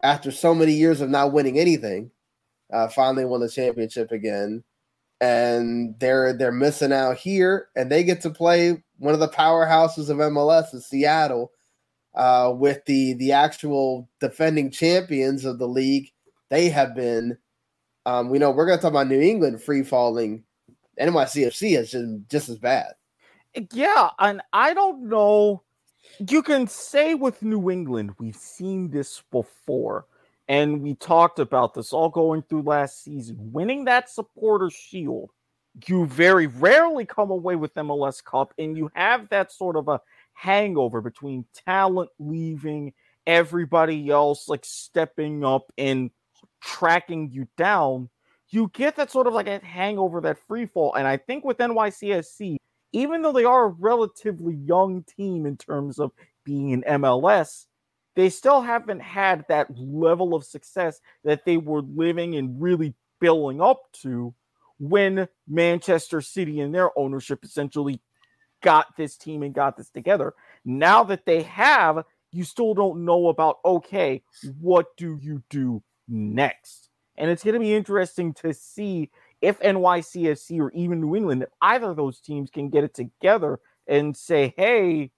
[0.04, 2.12] after so many years of not winning anything,
[2.72, 4.64] uh, finally won the championship again.
[5.22, 10.10] and they're they're missing out here, and they get to play one of the powerhouses
[10.10, 11.52] of MLS in Seattle,
[12.16, 16.12] uh, with the the actual defending champions of the league.
[16.50, 17.38] They have been,
[18.06, 20.44] um, we know we're going to talk about New England free falling.
[21.00, 22.94] NYCFC has been just as bad.
[23.72, 25.64] Yeah, and I don't know.
[26.30, 30.06] You can say with New England, we've seen this before
[30.48, 33.38] and we talked about this all going through last season.
[33.52, 35.32] Winning that supporter shield,
[35.88, 40.00] you very rarely come away with MLS Cup, and you have that sort of a
[40.34, 42.94] hangover between talent leaving,
[43.26, 46.12] everybody else like stepping up and
[46.62, 48.10] tracking you down.
[48.50, 50.94] You get that sort of like a hangover, that free fall.
[50.94, 52.58] And I think with NYCFC,
[52.94, 56.12] even though they are a relatively young team in terms of
[56.44, 57.66] being in MLS,
[58.16, 63.62] they still haven't had that level of success that they were living and really building
[63.62, 64.34] up to
[64.80, 68.02] when Manchester City and their ownership essentially
[68.62, 70.34] got this team and got this together.
[70.66, 74.24] Now that they have, you still don't know about okay,
[74.60, 76.90] what do you do next?
[77.18, 81.50] And it's going to be interesting to see if NYCFC or even New England, if
[81.62, 85.12] either of those teams can get it together and say, hey,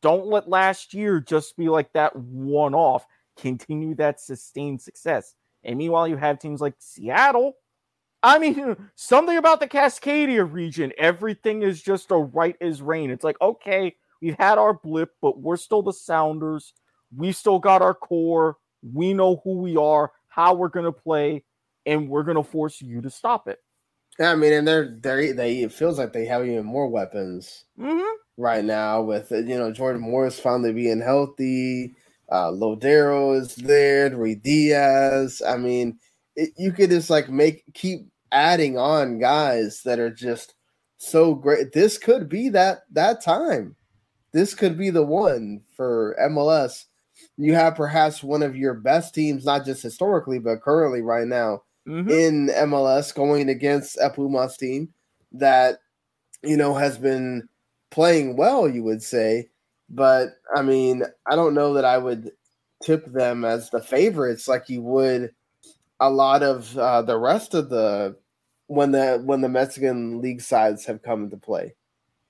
[0.00, 3.04] don't let last year just be like that one off.
[3.36, 5.34] Continue that sustained success.
[5.64, 7.54] And meanwhile, you have teams like Seattle.
[8.22, 13.10] I mean, something about the Cascadia region, everything is just a right as rain.
[13.10, 16.72] It's like, okay, we've had our blip, but we're still the Sounders.
[17.14, 18.56] We still got our core.
[18.82, 21.44] We know who we are, how we're going to play,
[21.88, 23.58] and we're going to force you to stop it.
[24.18, 27.64] Yeah, I mean, and they're they they it feels like they have even more weapons
[27.78, 28.16] mm-hmm.
[28.36, 31.94] right now with you know Jordan Morris finally being healthy.
[32.28, 35.40] Uh, Lodeiro is there, Ruidíaz.
[35.46, 35.98] I mean,
[36.36, 40.54] it, you could just like make keep adding on guys that are just
[40.98, 41.72] so great.
[41.72, 43.76] This could be that that time.
[44.32, 46.84] This could be the one for MLS.
[47.36, 51.62] You have perhaps one of your best teams, not just historically, but currently right now
[51.88, 52.10] mm-hmm.
[52.10, 54.92] in MLS going against a Pumas team
[55.32, 55.78] that
[56.42, 57.48] you know has been
[57.90, 59.48] playing well, you would say.
[59.88, 62.30] But I mean, I don't know that I would
[62.82, 65.32] tip them as the favorites like you would
[66.00, 68.16] a lot of uh, the rest of the
[68.66, 71.74] when the when the Mexican league sides have come into play.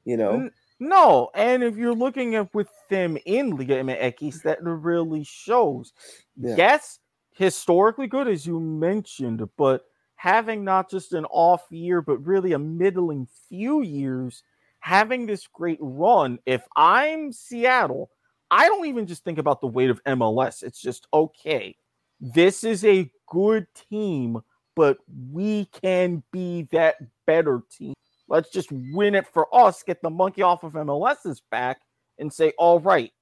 [0.05, 0.51] You know.
[0.81, 5.93] No, and if you're looking at with them in Liga MX, that really shows.
[6.37, 6.55] Yeah.
[6.57, 7.01] Yes,
[7.39, 9.85] historically good, as you mentioned, but
[10.17, 14.43] having not just an off year, but really a middling few years,
[14.81, 16.41] having this great run.
[16.47, 18.11] If I'm Seattle,
[18.51, 20.65] I don't even just think about the weight of MLS.
[20.65, 21.77] It's just okay.
[22.21, 24.41] This is a good team,
[24.75, 24.99] but
[25.31, 27.95] we can be that better team.
[28.27, 31.79] Let's just win it for us, get the monkey off of MLS's back,
[32.19, 33.13] and say, all right,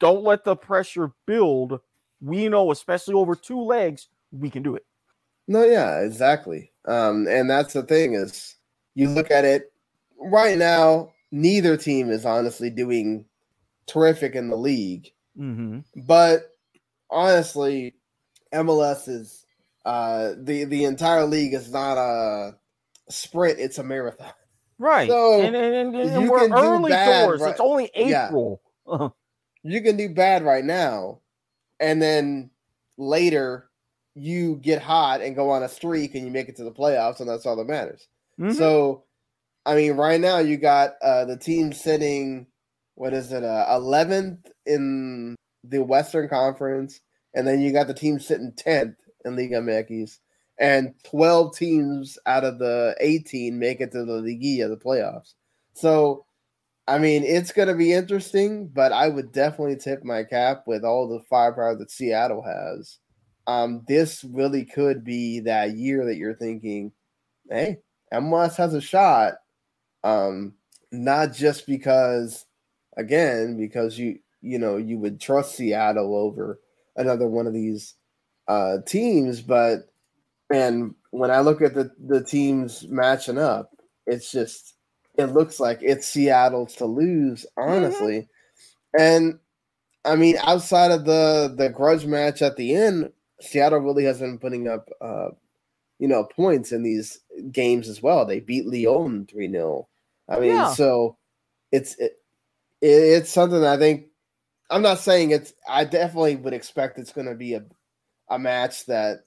[0.00, 1.80] don't let the pressure build
[2.20, 4.84] we know, especially over two legs, we can do it.
[5.46, 6.72] No, yeah, exactly.
[6.86, 8.56] Um, and that's the thing is
[8.94, 9.72] you look at it
[10.18, 13.24] right now, neither team is honestly doing
[13.86, 15.12] terrific in the league.
[15.38, 15.80] Mm-hmm.
[16.06, 16.50] But
[17.10, 17.94] honestly,
[18.52, 19.44] MLS is
[19.84, 22.56] uh, the the entire league is not a
[23.08, 24.32] sprint; it's a marathon.
[24.78, 25.08] Right.
[25.08, 27.40] So and, and, and, and we're early doors.
[27.40, 28.60] Right, it's only April.
[28.88, 29.08] Yeah.
[29.62, 31.20] you can do bad right now,
[31.80, 32.50] and then
[32.96, 33.68] later
[34.14, 37.20] you get hot and go on a streak and you make it to the playoffs,
[37.20, 38.06] and that's all that matters.
[38.38, 38.52] Mm-hmm.
[38.52, 39.04] So,
[39.66, 42.46] I mean, right now you got uh, the team sitting,
[42.94, 45.34] what is it, uh, 11th in
[45.64, 47.00] the Western Conference,
[47.34, 50.18] and then you got the team sitting 10th in Liga MX,
[50.60, 55.34] and 12 teams out of the 18 make it to the Liguilla, the playoffs.
[55.72, 56.24] So,
[56.86, 60.84] I mean, it's going to be interesting, but I would definitely tip my cap with
[60.84, 62.98] all the firepower that Seattle has.
[63.46, 66.92] Um, this really could be that year that you're thinking,
[67.50, 67.78] hey,
[68.12, 69.34] MLS has a shot.
[70.02, 70.54] Um,
[70.92, 72.44] not just because,
[72.96, 76.60] again, because you you know you would trust Seattle over
[76.96, 77.94] another one of these
[78.46, 79.88] uh, teams, but
[80.52, 83.70] and when I look at the the teams matching up,
[84.06, 84.73] it's just
[85.16, 87.70] it looks like it's Seattle's to lose, mm-hmm.
[87.70, 88.28] honestly.
[88.96, 89.00] Mm-hmm.
[89.00, 89.38] And
[90.04, 94.38] I mean, outside of the the grudge match at the end, Seattle really has been
[94.38, 95.28] putting up uh,
[95.98, 97.20] you know, points in these
[97.52, 98.26] games as well.
[98.26, 99.86] They beat León 3-0.
[100.28, 100.72] I mean, yeah.
[100.72, 101.16] so
[101.70, 102.18] it's it,
[102.82, 104.06] it's something I think
[104.70, 107.64] I'm not saying it's I definitely would expect it's going to be a
[108.28, 109.24] a match that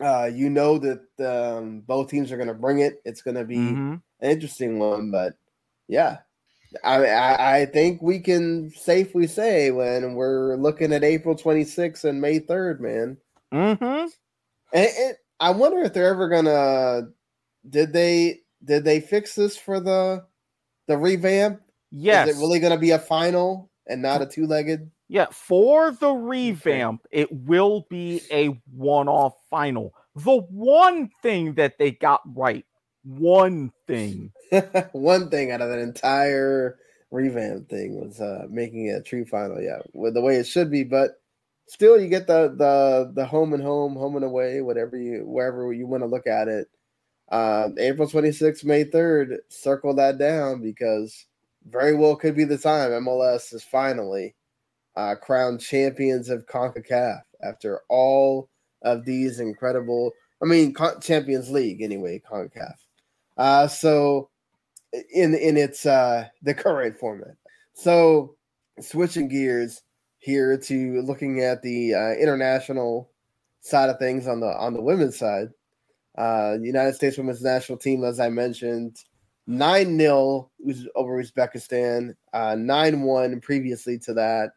[0.00, 3.02] Uh, you know that um, both teams are going to bring it.
[3.04, 3.96] It's going to be mm-hmm.
[4.20, 5.34] An interesting one, but
[5.86, 6.18] yeah,
[6.84, 12.20] I, I, I think we can safely say when we're looking at April 26th and
[12.20, 13.16] May 3rd, man.
[13.52, 14.06] Mm-hmm.
[14.72, 17.08] And, and I wonder if they're ever gonna.
[17.68, 20.24] Did they did they fix this for the
[20.86, 21.60] the revamp?
[21.90, 22.28] Yes.
[22.28, 24.90] Is it really gonna be a final and not a two legged?
[25.08, 29.94] Yeah, for the revamp, it will be a one off final.
[30.14, 32.66] The one thing that they got right,
[33.08, 34.32] one thing,
[34.92, 36.78] one thing out of that entire
[37.10, 39.60] revamp thing was uh, making it a true final.
[39.60, 41.20] Yeah, with the way it should be, but
[41.66, 45.72] still, you get the the the home and home, home and away, whatever you wherever
[45.72, 46.68] you want to look at it.
[47.30, 51.26] Um, April 26th, May 3rd, circle that down because
[51.66, 54.34] very well could be the time MLS is finally
[54.96, 58.48] uh, crowned champions of CONCACAF after all
[58.82, 62.74] of these incredible, I mean, Champions League anyway, CONCACAF.
[63.38, 64.28] Uh, so
[65.14, 67.36] in in its uh, the current format.
[67.74, 68.36] So
[68.80, 69.82] switching gears
[70.18, 73.10] here to looking at the uh, international
[73.60, 75.48] side of things on the on the women's side.
[76.16, 78.96] Uh, United States women's national team, as I mentioned,
[79.46, 80.50] 9 0
[80.96, 84.50] over Uzbekistan, uh, 9 1 previously to that.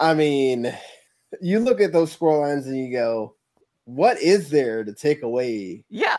[0.00, 0.72] I mean,
[1.40, 3.36] you look at those scorelines and you go,
[3.84, 6.16] what is there to take away yeah.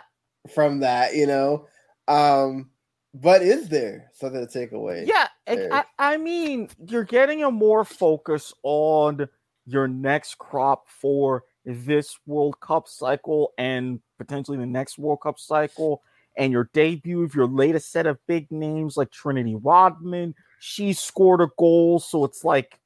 [0.53, 1.67] from that, you know?
[2.09, 2.71] Um,
[3.13, 5.05] but is there something to take away?
[5.07, 9.27] Yeah, I, I, mean, you're getting a more focus on
[9.65, 16.01] your next crop for this World Cup cycle and potentially the next World Cup cycle,
[16.37, 20.33] and your debut of your latest set of big names like Trinity Rodman.
[20.59, 22.79] She scored a goal, so it's like,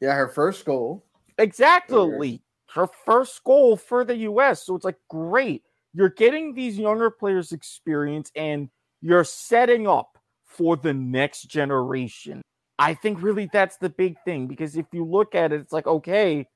[0.00, 1.04] yeah, her first goal.
[1.36, 2.42] Exactly,
[2.74, 4.64] her first goal for the U.S.
[4.66, 5.62] So it's like great.
[5.94, 8.68] You're getting these younger players experience and
[9.00, 12.42] you're setting up for the next generation.
[12.78, 15.86] I think really that's the big thing because if you look at it, it's like,
[15.86, 16.46] okay,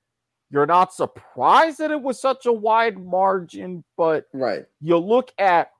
[0.50, 4.66] you're not surprised that it was such a wide margin, but right.
[4.80, 5.70] you look at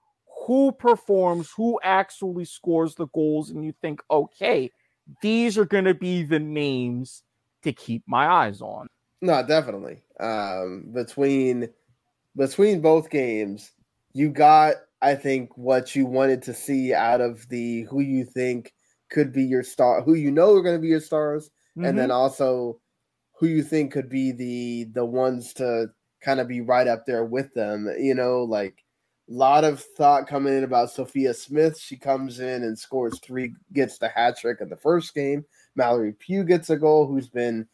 [0.47, 4.71] who performs, who actually scores the goals, and you think, okay,
[5.21, 7.23] these are going to be the names
[7.63, 8.89] to keep my eyes on.
[9.21, 9.99] No, definitely.
[10.19, 11.69] Um, between
[12.37, 13.73] between both games,
[14.13, 18.73] you got I think what you wanted to see out of the who you think
[19.11, 21.85] could be your star, who you know are going to be your stars, mm-hmm.
[21.85, 22.19] and then mm-hmm.
[22.19, 22.81] also
[23.35, 25.89] who you think could be the the ones to
[26.23, 27.93] kind of be right up there with them.
[27.99, 28.85] You know, like
[29.29, 31.79] a lot of thought coming in about Sophia Smith.
[31.79, 35.45] She comes in and scores three, gets the hat trick in the first game.
[35.75, 37.67] Mallory Pugh gets a goal, who's been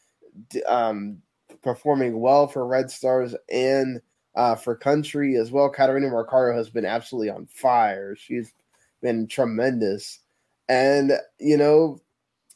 [0.67, 1.19] um,
[1.63, 4.01] performing well for Red Stars and
[4.39, 5.69] uh, for country as well.
[5.69, 8.15] Catarina Macario has been absolutely on fire.
[8.15, 8.55] She's
[9.03, 10.21] been tremendous.
[10.69, 12.01] And, you know,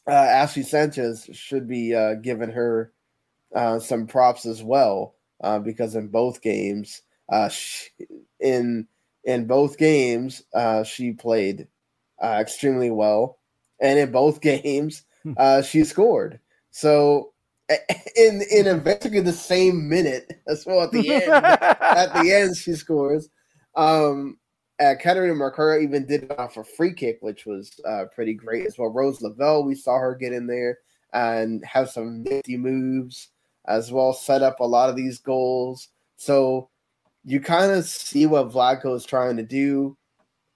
[0.07, 2.93] uh, Ashley Sanchez should be uh, giving her
[3.53, 7.89] uh, some props as well uh, because in both games, uh, she,
[8.39, 8.87] in
[9.25, 11.67] in both games, uh, she played
[12.21, 13.39] uh, extremely well,
[13.79, 15.33] and in both games, hmm.
[15.37, 16.39] uh, she scored.
[16.71, 17.32] So
[18.15, 21.23] in in basically the same minute as well at the end.
[21.31, 23.29] at the end, she scores.
[23.75, 24.37] Um,
[24.79, 28.65] uh, Catarina Macario even did it off a free kick, which was uh, pretty great
[28.65, 28.89] as well.
[28.89, 30.79] Rose Lavelle, we saw her get in there
[31.13, 33.29] and have some nifty moves
[33.65, 35.89] as well, set up a lot of these goals.
[36.17, 36.69] So
[37.23, 39.97] you kind of see what Vlatko is trying to do.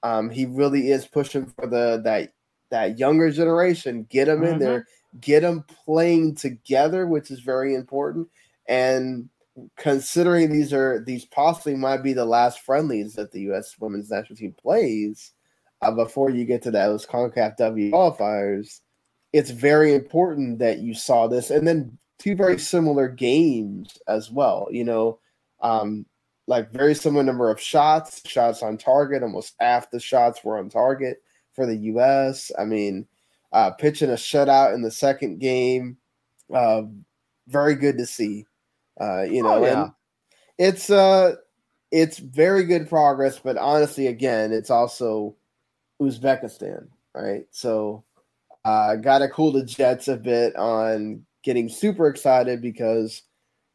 [0.03, 2.32] Um, he really is pushing for the that
[2.69, 4.53] that younger generation, get them mm-hmm.
[4.53, 4.86] in there,
[5.19, 8.27] get them playing together, which is very important.
[8.67, 9.30] And
[9.77, 13.75] considering these are these possibly might be the last friendlies that the U.S.
[13.80, 15.32] women's national team plays
[15.82, 18.82] uh, before you get to those Concacaf W qualifiers,
[19.34, 24.67] it's very important that you saw this, and then two very similar games as well.
[24.71, 25.19] You know,
[25.62, 26.06] um,
[26.47, 29.23] like very similar number of shots, shots on target.
[29.23, 31.21] Almost half the shots were on target
[31.53, 32.51] for the U.S.
[32.58, 33.08] I mean,
[33.51, 35.97] uh, pitching a shutout in the second game.
[36.53, 36.83] Uh,
[37.47, 38.45] very good to see.
[38.99, 39.83] Uh, you know, oh, yeah.
[39.83, 39.91] and
[40.57, 41.36] it's uh,
[41.91, 43.39] it's very good progress.
[43.39, 45.36] But honestly, again, it's also
[46.01, 47.45] Uzbekistan, right?
[47.51, 48.03] So,
[48.65, 53.24] uh, got to cool the jets a bit on getting super excited because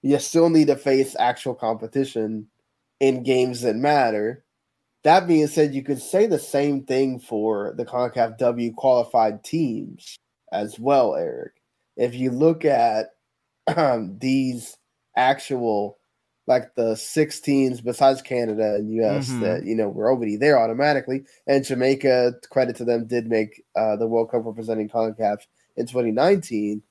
[0.02, 2.48] you still need to face actual competition
[3.00, 4.44] in games that matter.
[5.04, 10.16] That being said, you could say the same thing for the CONCACAF W qualified teams
[10.52, 11.54] as well, Eric.
[11.96, 13.08] If you look at
[13.76, 14.76] um, these
[15.16, 15.98] actual
[16.46, 19.40] like the six teams besides Canada and US mm-hmm.
[19.40, 21.24] that you know were already there automatically.
[21.46, 25.38] And Jamaica, credit to them, did make uh, the World Cup representing CONCACAF
[25.76, 26.82] in 2019.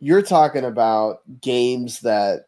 [0.00, 2.46] You're talking about games that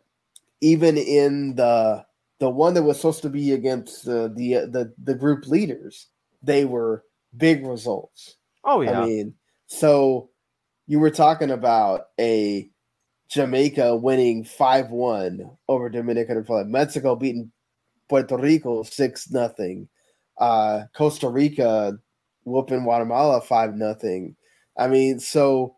[0.61, 2.05] even in the
[2.43, 6.09] the one that was supposed to be against uh, the the the group leaders,
[6.43, 7.05] they were
[7.37, 8.35] big results.
[8.65, 9.01] Oh yeah.
[9.01, 9.35] I mean,
[9.67, 10.29] so
[10.89, 12.69] you were talking about a
[13.29, 17.53] Jamaica winning 5-1 over Dominican Republic, Mexico beating
[18.09, 19.89] Puerto Rico 6 nothing.
[20.37, 21.97] Uh, Costa Rica
[22.43, 24.35] whooping Guatemala 5 nothing.
[24.77, 25.77] I mean, so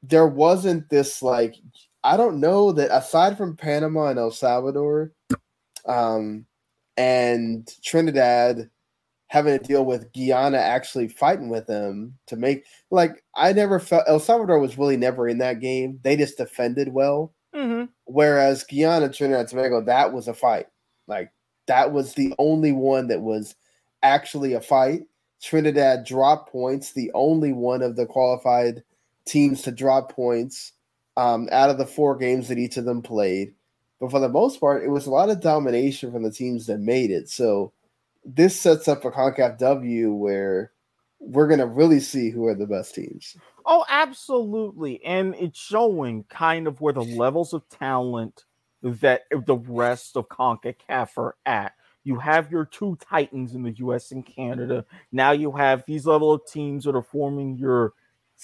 [0.00, 1.56] there wasn't this like
[2.04, 5.10] I don't know that aside from Panama and El Salvador,
[5.86, 6.46] um,
[6.96, 8.70] and Trinidad
[9.28, 14.04] having to deal with Guyana actually fighting with them to make like I never felt
[14.06, 15.98] El Salvador was really never in that game.
[16.02, 17.34] They just defended well.
[17.54, 17.86] Mm-hmm.
[18.04, 20.66] Whereas Guyana, Trinidad, Tobago, that was a fight.
[21.06, 21.32] Like
[21.66, 23.54] that was the only one that was
[24.02, 25.02] actually a fight.
[25.42, 28.82] Trinidad dropped points, the only one of the qualified
[29.26, 30.72] teams to drop points
[31.16, 33.54] um, out of the four games that each of them played.
[34.04, 36.76] But for the most part, it was a lot of domination from the teams that
[36.76, 37.30] made it.
[37.30, 37.72] So
[38.22, 40.72] this sets up a CONCACAF W where
[41.20, 43.34] we're going to really see who are the best teams.
[43.64, 45.02] Oh, absolutely.
[45.06, 48.44] And it's showing kind of where the levels of talent
[48.82, 51.72] that the rest of CONCACAF are at.
[52.02, 54.84] You have your two titans in the US and Canada.
[55.12, 57.94] Now you have these level of teams that are forming your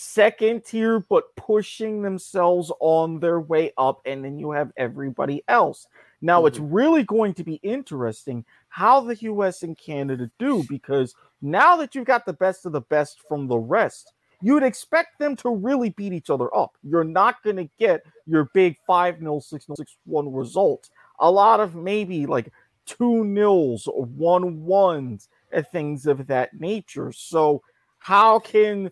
[0.01, 4.01] second tier, but pushing themselves on their way up.
[4.07, 5.87] And then you have everybody else.
[6.23, 6.47] Now mm-hmm.
[6.49, 11.95] it's really going to be interesting how the US and Canada do because now that
[11.95, 15.91] you've got the best of the best from the rest, you'd expect them to really
[15.91, 16.77] beat each other up.
[16.83, 20.91] You're not going to get your big 5 0, 6 0, 6 1 results.
[21.19, 22.51] A lot of maybe like
[22.87, 27.13] 2 nils, 1 1s, and things of that nature.
[27.13, 27.63] So,
[27.99, 28.91] how can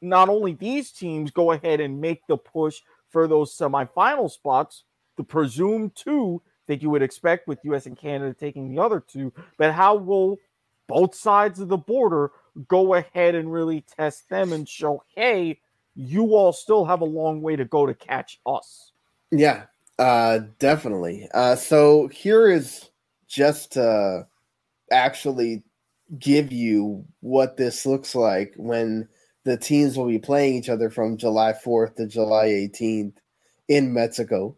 [0.00, 4.84] not only these teams go ahead and make the push for those semifinal spots,
[5.16, 9.32] the presumed two that you would expect with US and Canada taking the other two,
[9.58, 10.38] but how will
[10.86, 12.30] both sides of the border
[12.68, 15.60] go ahead and really test them and show, hey,
[15.94, 18.92] you all still have a long way to go to catch us?
[19.30, 19.64] Yeah,
[19.98, 21.28] uh, definitely.
[21.34, 22.90] Uh, so here is
[23.28, 24.26] just to
[24.90, 25.62] actually
[26.18, 29.08] give you what this looks like when
[29.44, 33.14] the teams will be playing each other from July 4th to July 18th
[33.68, 34.56] in Mexico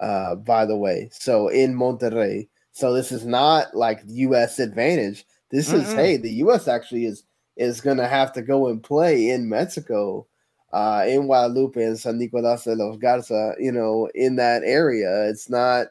[0.00, 1.08] uh, by the way.
[1.12, 2.48] So in Monterrey.
[2.72, 4.58] So this is not like U.S.
[4.58, 5.24] advantage.
[5.50, 5.82] This Mm-mm.
[5.82, 6.68] is hey, the U.S.
[6.68, 7.24] actually is
[7.56, 10.26] is going to have to go and play in Mexico,
[10.74, 13.54] uh, in Guadalupe and San Nicolas de los Garza.
[13.58, 15.86] You know, in that area, it's not,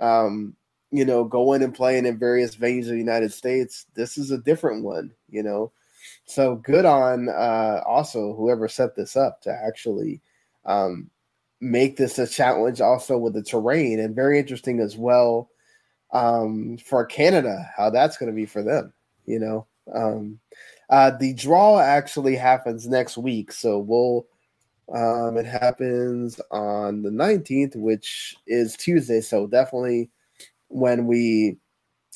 [0.00, 0.54] um,
[0.92, 3.86] you know, going and playing in various venues of the United States.
[3.94, 5.12] This is a different one.
[5.28, 5.72] You know,
[6.24, 10.20] so good on uh, also whoever set this up to actually
[10.64, 11.10] um,
[11.60, 15.50] make this a challenge also with the terrain and very interesting as well
[16.12, 18.92] um, for Canada, how that's going to be for them,
[19.26, 19.66] you know.
[19.94, 20.38] Um,
[20.90, 24.26] uh, the draw actually happens next week, so we'll
[24.94, 29.20] um, it happens on the 19th, which is Tuesday.
[29.20, 30.10] So definitely
[30.68, 31.56] when we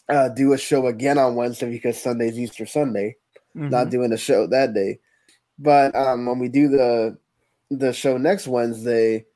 [0.09, 3.17] uh, do a show again on Wednesday because Sunday's Easter Sunday,
[3.57, 3.71] mm-hmm.
[3.71, 5.01] not doing a show that day.
[5.59, 7.19] But um, when we do the
[7.71, 9.27] the show next Wednesday,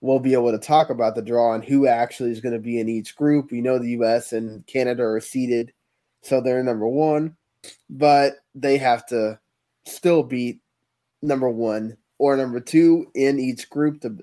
[0.00, 2.78] we'll be able to talk about the draw and who actually is going to be
[2.78, 3.50] in each group.
[3.50, 5.72] We know the US and Canada are seeded,
[6.22, 7.36] so they're number one,
[7.88, 9.38] but they have to
[9.86, 10.60] still beat
[11.22, 14.16] number one or number two in each group to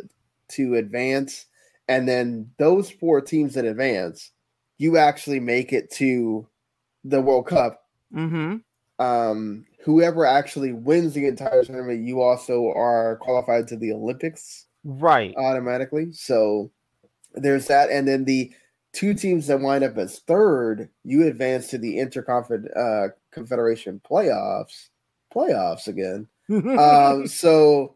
[0.49, 1.45] to advance.
[1.87, 4.31] And then those four teams that advance,
[4.77, 6.47] you actually make it to
[7.03, 7.85] the World Cup.
[8.13, 8.57] Mm-hmm.
[8.99, 15.35] Um, whoever actually wins the entire tournament, you also are qualified to the Olympics right
[15.37, 16.11] automatically.
[16.13, 16.71] So
[17.33, 18.51] there's that, and then the
[18.93, 24.89] two teams that wind up as third, you advance to the Interconfederation uh, Confederation playoffs.
[25.33, 26.27] Playoffs again.
[26.49, 27.95] um, so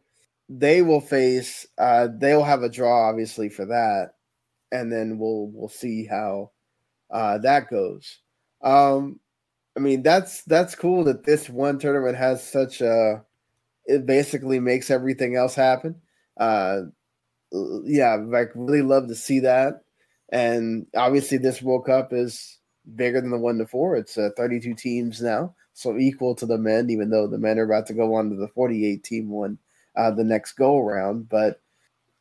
[0.49, 1.66] they will face.
[1.78, 4.12] Uh, they'll have a draw, obviously, for that,
[4.72, 6.52] and then we'll we'll see how
[7.10, 8.20] uh, that goes.
[8.62, 9.20] Um,
[9.78, 13.24] I mean, that's that's cool that this one tournament has such a.
[13.86, 16.02] It basically makes everything else happen
[16.42, 16.82] uh,
[17.84, 19.84] yeah, like really love to see that.
[20.30, 22.60] And obviously, this World Cup is
[22.96, 23.96] bigger than the one before.
[23.96, 27.66] It's uh, 32 teams now, so equal to the men, even though the men are
[27.66, 29.58] about to go on to the 48 team one
[29.96, 31.30] uh, the next go around.
[31.30, 31.62] But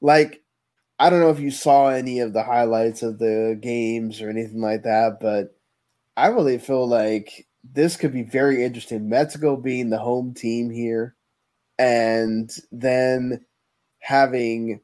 [0.00, 0.42] like,
[0.98, 4.60] I don't know if you saw any of the highlights of the games or anything
[4.60, 5.56] like that, but
[6.20, 9.08] I really feel like this could be very interesting.
[9.08, 11.14] Mexico being the home team here,
[11.78, 13.44] and then
[14.00, 14.80] having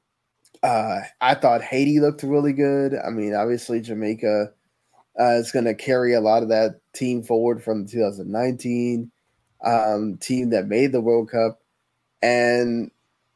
[0.62, 2.94] uh, I thought Haiti looked really good.
[2.94, 4.50] I mean, obviously Jamaica
[5.20, 9.10] uh, is going to carry a lot of that team forward from the 2019
[9.62, 11.60] um, team that made the World Cup,
[12.22, 12.90] and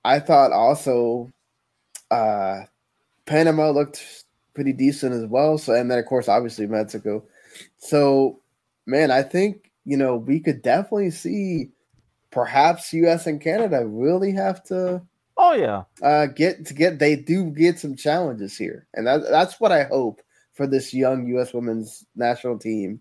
[0.07, 1.31] I thought also
[2.11, 2.63] uh,
[3.27, 4.25] Panama looked
[4.55, 5.59] pretty decent as well.
[5.59, 7.25] So, and then of course, obviously Mexico.
[7.79, 8.41] So,
[8.87, 11.71] man, I think you know we could definitely see
[12.31, 13.27] perhaps U.S.
[13.27, 15.03] and Canada really have to.
[15.37, 19.59] Oh yeah, uh, get to get they do get some challenges here, and that, that's
[19.59, 20.21] what I hope
[20.53, 21.55] for this young U.S.
[21.55, 23.01] women's national team.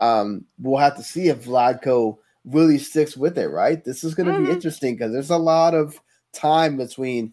[0.00, 3.48] Um, we'll have to see if Vlatko really sticks with it.
[3.48, 4.46] Right, this is going to mm-hmm.
[4.46, 6.00] be interesting because there's a lot of
[6.32, 7.32] time between.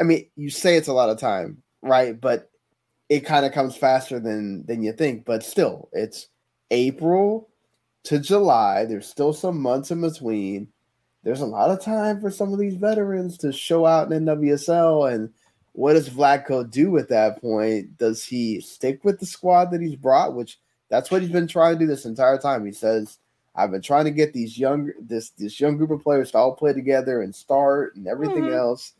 [0.00, 2.20] I mean, you say it's a lot of time, right?
[2.20, 2.50] But
[3.08, 5.24] it kind of comes faster than than you think.
[5.24, 6.28] But still, it's
[6.70, 7.48] April
[8.04, 8.84] to July.
[8.84, 10.68] There's still some months in between.
[11.22, 15.12] There's a lot of time for some of these veterans to show out in NWSL.
[15.12, 15.32] And
[15.72, 17.98] what does Vlatko do at that point?
[17.98, 20.34] Does he stick with the squad that he's brought?
[20.34, 22.64] Which that's what he's been trying to do this entire time.
[22.64, 23.18] He says,
[23.56, 26.54] I've been trying to get these young this this young group of players to all
[26.54, 28.54] play together and start and everything mm-hmm.
[28.54, 28.92] else.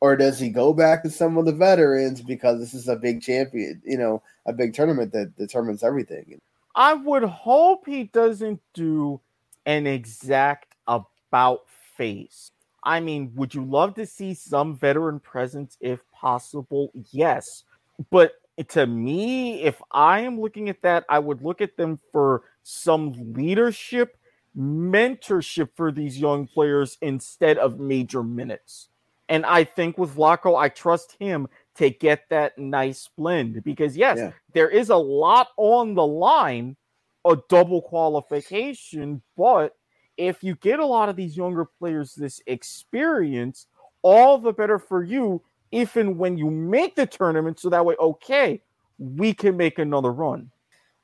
[0.00, 3.20] Or does he go back to some of the veterans because this is a big
[3.20, 6.40] champion, you know, a big tournament that determines everything?
[6.74, 9.20] I would hope he doesn't do
[9.66, 11.64] an exact about
[11.96, 12.50] face.
[12.82, 16.90] I mean, would you love to see some veteran presence if possible?
[17.10, 17.64] Yes.
[18.10, 22.42] But to me, if I am looking at that, I would look at them for
[22.62, 24.16] some leadership,
[24.56, 28.88] mentorship for these young players instead of major minutes.
[29.30, 34.18] And I think with Vlatko, I trust him to get that nice blend because yes,
[34.18, 34.32] yeah.
[34.52, 36.76] there is a lot on the line,
[37.24, 39.76] a double qualification, but
[40.16, 43.68] if you get a lot of these younger players this experience,
[44.02, 47.94] all the better for you if and when you make the tournament so that way
[48.00, 48.60] okay,
[48.98, 50.50] we can make another run.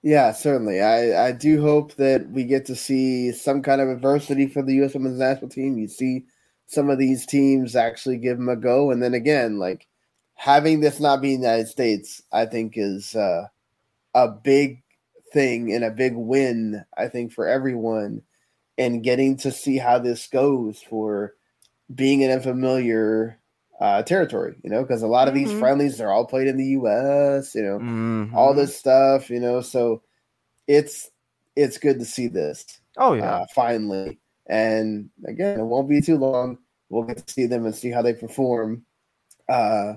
[0.03, 0.81] Yeah, certainly.
[0.81, 4.75] I, I do hope that we get to see some kind of adversity for the
[4.75, 4.95] U.S.
[4.95, 5.79] women's national team.
[5.79, 6.27] You see
[6.67, 8.91] some of these teams actually give them a go.
[8.91, 9.87] And then again, like
[10.35, 13.47] having this not be the United States, I think is uh,
[14.15, 14.83] a big
[15.33, 18.23] thing and a big win, I think, for everyone.
[18.79, 21.35] And getting to see how this goes for
[21.95, 23.39] being an unfamiliar
[23.81, 25.49] uh, territory, you know, because a lot of mm-hmm.
[25.49, 28.35] these friendlies are all played in the U.S., you know, mm-hmm.
[28.35, 30.03] all this stuff, you know, so
[30.67, 31.11] it's
[31.55, 32.81] it's good to see this.
[32.97, 34.19] Oh yeah, uh, finally,
[34.49, 36.59] and again, it won't be too long.
[36.89, 38.85] We'll get to see them and see how they perform.
[39.49, 39.95] Uh,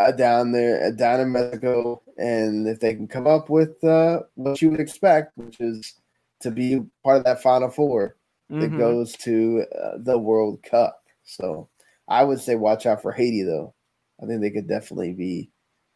[0.00, 4.20] uh, down there uh, down in Mexico, and if they can come up with uh,
[4.34, 5.94] what you would expect, which is
[6.40, 8.16] to be part of that Final 4
[8.50, 8.60] mm-hmm.
[8.60, 11.02] that goes to uh, the World Cup.
[11.24, 11.68] So
[12.08, 13.74] I would say watch out for Haiti, though.
[14.22, 15.50] I think they could definitely be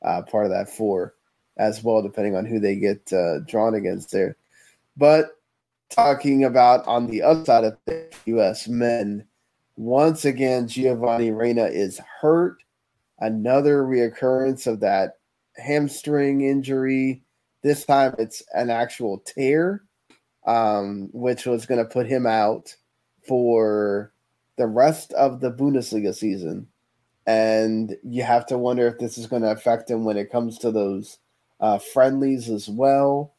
[0.04, 1.14] uh, part of that four
[1.56, 4.36] as well, depending on who they get uh, drawn against there.
[4.96, 5.38] But
[5.94, 8.66] talking about on the other side of the U.S.
[8.68, 9.26] men,
[9.76, 12.62] once again, Giovanni Reyna is hurt
[13.20, 15.18] another reoccurrence of that
[15.56, 17.22] hamstring injury.
[17.62, 19.84] This time it's an actual tear,
[20.46, 22.74] um, which was going to put him out
[23.26, 24.12] for
[24.56, 26.66] the rest of the Bundesliga season.
[27.26, 30.58] And you have to wonder if this is going to affect him when it comes
[30.58, 31.18] to those
[31.60, 33.32] uh, friendlies as well,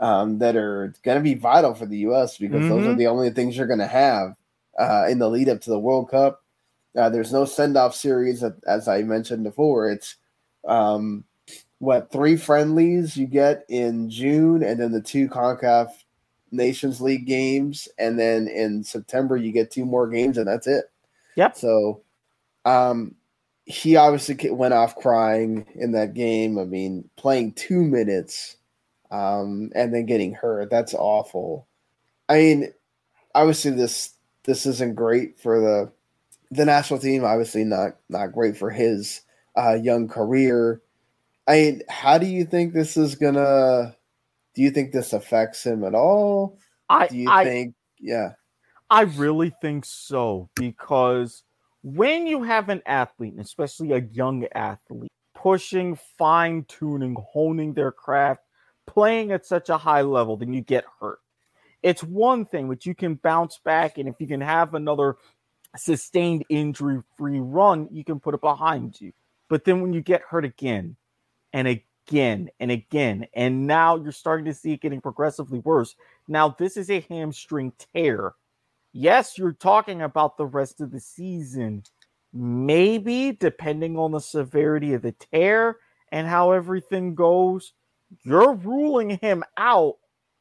[0.00, 2.38] um, that are going to be vital for the U.S.
[2.38, 2.68] because mm-hmm.
[2.68, 2.98] those are mm-hmm.
[2.98, 4.34] the only things you're going to have
[4.78, 6.42] uh, in the lead up to the World Cup
[6.96, 9.90] uh, there's no send off series, as I mentioned before.
[9.90, 10.16] It's
[10.66, 11.24] um,
[11.78, 15.90] what three friendlies you get in June, and then the two CONCACAF
[16.50, 20.86] Nations League games, and then in September you get two more games, and that's it.
[21.36, 21.56] Yep.
[21.56, 22.02] So,
[22.64, 23.14] um,
[23.66, 26.58] he obviously went off crying in that game.
[26.58, 28.56] I mean, playing two minutes,
[29.10, 30.70] um, and then getting hurt.
[30.70, 31.66] That's awful.
[32.28, 32.72] I mean,
[33.34, 35.92] obviously this this isn't great for the
[36.50, 39.22] the national team obviously not not great for his
[39.56, 40.80] uh, young career.
[41.46, 43.96] I mean, how do you think this is gonna?
[44.54, 46.58] Do you think this affects him at all?
[46.88, 47.74] I do you I, think?
[47.98, 48.32] Yeah,
[48.88, 51.42] I really think so because
[51.82, 58.42] when you have an athlete, especially a young athlete, pushing, fine tuning, honing their craft,
[58.86, 61.18] playing at such a high level, then you get hurt.
[61.82, 65.16] It's one thing which you can bounce back, and if you can have another
[65.76, 69.12] sustained injury free run, you can put it behind you.
[69.48, 70.96] But then when you get hurt again
[71.52, 75.94] and again and again, and now you're starting to see it getting progressively worse.
[76.28, 78.34] Now, this is a hamstring tear.
[78.92, 81.84] Yes, you're talking about the rest of the season.
[82.32, 85.78] Maybe, depending on the severity of the tear
[86.12, 87.72] and how everything goes,
[88.22, 89.96] you're ruling him out.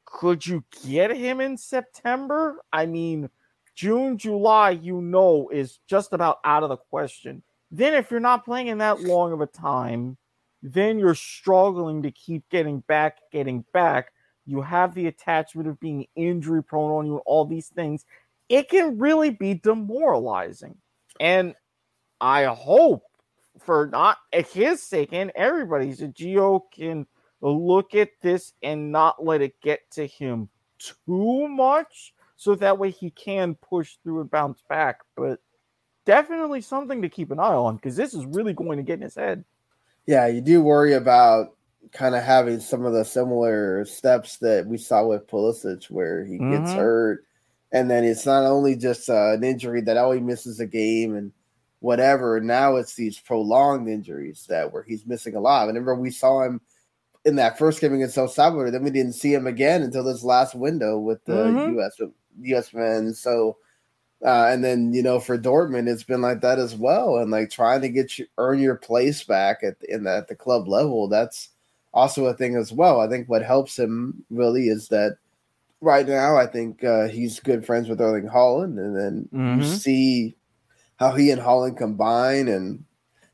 [0.05, 2.57] Could you get him in September?
[2.73, 3.29] I mean,
[3.75, 7.43] June, July, you know, is just about out of the question.
[7.71, 10.17] Then, if you're not playing in that long of a time,
[10.63, 14.11] then you're struggling to keep getting back, getting back.
[14.45, 18.03] You have the attachment of being injury prone on you, and all these things.
[18.49, 20.75] It can really be demoralizing.
[21.19, 21.53] And
[22.19, 23.03] I hope
[23.59, 27.05] for not his sake and everybody's that Gio can
[27.41, 32.89] look at this and not let it get to him too much so that way
[32.89, 34.99] he can push through and bounce back.
[35.15, 35.39] But
[36.05, 39.03] definitely something to keep an eye on because this is really going to get in
[39.03, 39.43] his head.
[40.05, 41.55] Yeah, you do worry about
[41.91, 46.37] kind of having some of the similar steps that we saw with Pulisic, where he
[46.37, 46.63] mm-hmm.
[46.63, 47.25] gets hurt,
[47.71, 51.31] and then it's not only just uh, an injury that he misses a game and
[51.79, 52.39] whatever.
[52.39, 55.67] Now it's these prolonged injuries that where he's missing a lot.
[55.67, 56.61] And remember, we saw him
[57.25, 58.71] in that first game against El Salvador.
[58.71, 61.73] Then we didn't see him again until this last window with the mm-hmm.
[61.75, 61.99] U.S.
[62.41, 62.73] U.S.
[62.73, 63.13] men.
[63.13, 63.57] So,
[64.23, 67.17] uh, and then you know for Dortmund, it's been like that as well.
[67.17, 70.35] And like trying to get you earn your place back at in the, at the
[70.35, 71.07] club level.
[71.07, 71.49] That's
[71.93, 73.01] also a thing as well.
[73.01, 75.17] I think what helps him really is that
[75.81, 79.61] right now I think uh, he's good friends with Erling Haaland, and then mm-hmm.
[79.61, 80.35] you see
[80.97, 82.83] how he and Haaland combine and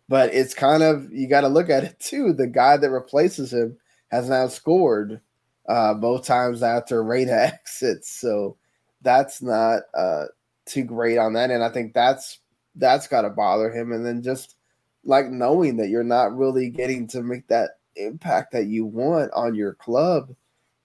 [0.07, 2.33] but it's kind of you got to look at it too.
[2.33, 3.77] The guy that replaces him
[4.09, 5.21] has now scored
[5.67, 8.57] uh, both times after Reyna exits, so
[9.01, 10.25] that's not uh,
[10.65, 11.51] too great on that.
[11.51, 12.39] And I think that's
[12.75, 13.91] that's got to bother him.
[13.91, 14.55] And then just
[15.03, 19.55] like knowing that you're not really getting to make that impact that you want on
[19.55, 20.35] your club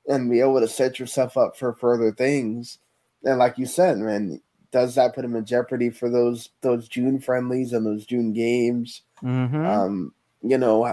[0.07, 2.79] and be able to set yourself up for further things.
[3.25, 4.41] And like you said, man,
[4.71, 9.03] does that put him in jeopardy for those those June friendlies and those June games?
[9.23, 9.66] Mm-hmm.
[9.66, 10.93] Um, you know,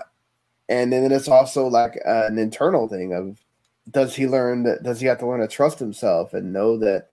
[0.69, 3.39] and then it's also like an internal thing of
[3.89, 7.09] does he learn that does he have to learn to trust himself and know that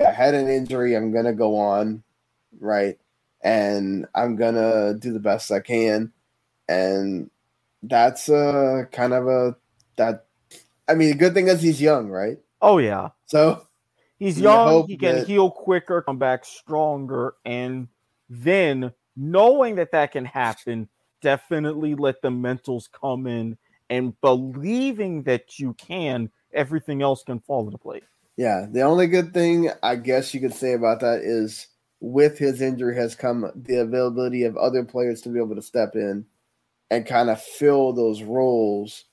[0.00, 2.02] I had an injury, I'm gonna go on,
[2.60, 2.98] right?
[3.42, 6.12] And I'm gonna do the best I can.
[6.68, 7.30] And
[7.82, 9.56] that's a kind of a
[9.96, 10.26] that
[10.88, 12.38] I mean the good thing is he's young, right?
[12.62, 13.10] Oh yeah.
[13.26, 13.66] So
[14.24, 14.88] He's young.
[14.88, 15.26] He can that...
[15.26, 17.88] heal quicker, come back stronger, and
[18.30, 20.88] then knowing that that can happen,
[21.20, 23.58] definitely let the mentals come in
[23.90, 26.30] and believing that you can.
[26.54, 28.04] Everything else can fall into place.
[28.38, 31.66] Yeah, the only good thing I guess you could say about that is
[32.00, 35.96] with his injury has come the availability of other players to be able to step
[35.96, 36.24] in
[36.90, 39.04] and kind of fill those roles.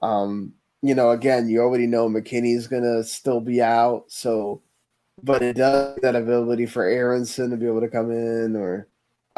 [0.00, 4.62] Um, you know, again, you already know McKennie's gonna still be out, so
[5.22, 8.86] but it does that ability for Aaronson to be able to come in or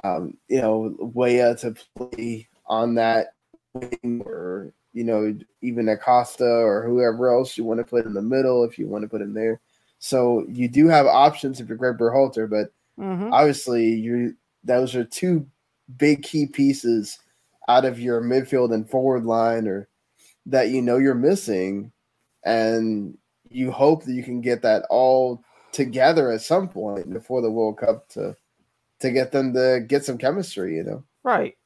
[0.05, 3.35] um, you know, Weah to play on that
[3.75, 8.23] wing or you know, even Acosta or whoever else you want to put in the
[8.23, 9.61] middle if you want to put him there.
[9.99, 12.73] So you do have options if you're Greg Berhalter, but
[13.03, 13.33] mm-hmm.
[13.33, 15.47] obviously you those are two
[15.97, 17.19] big key pieces
[17.69, 19.89] out of your midfield and forward line or
[20.47, 21.93] that you know you're missing,
[22.45, 23.17] and
[23.51, 27.79] you hope that you can get that all together at some point before the World
[27.79, 28.37] Cup to
[29.01, 31.05] to get them to get some chemistry, you know.
[31.25, 31.57] Right.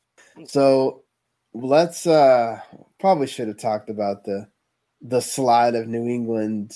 [0.47, 1.03] So
[1.55, 2.61] let's uh
[2.99, 4.49] probably should have talked about the
[5.01, 6.73] the slide of New England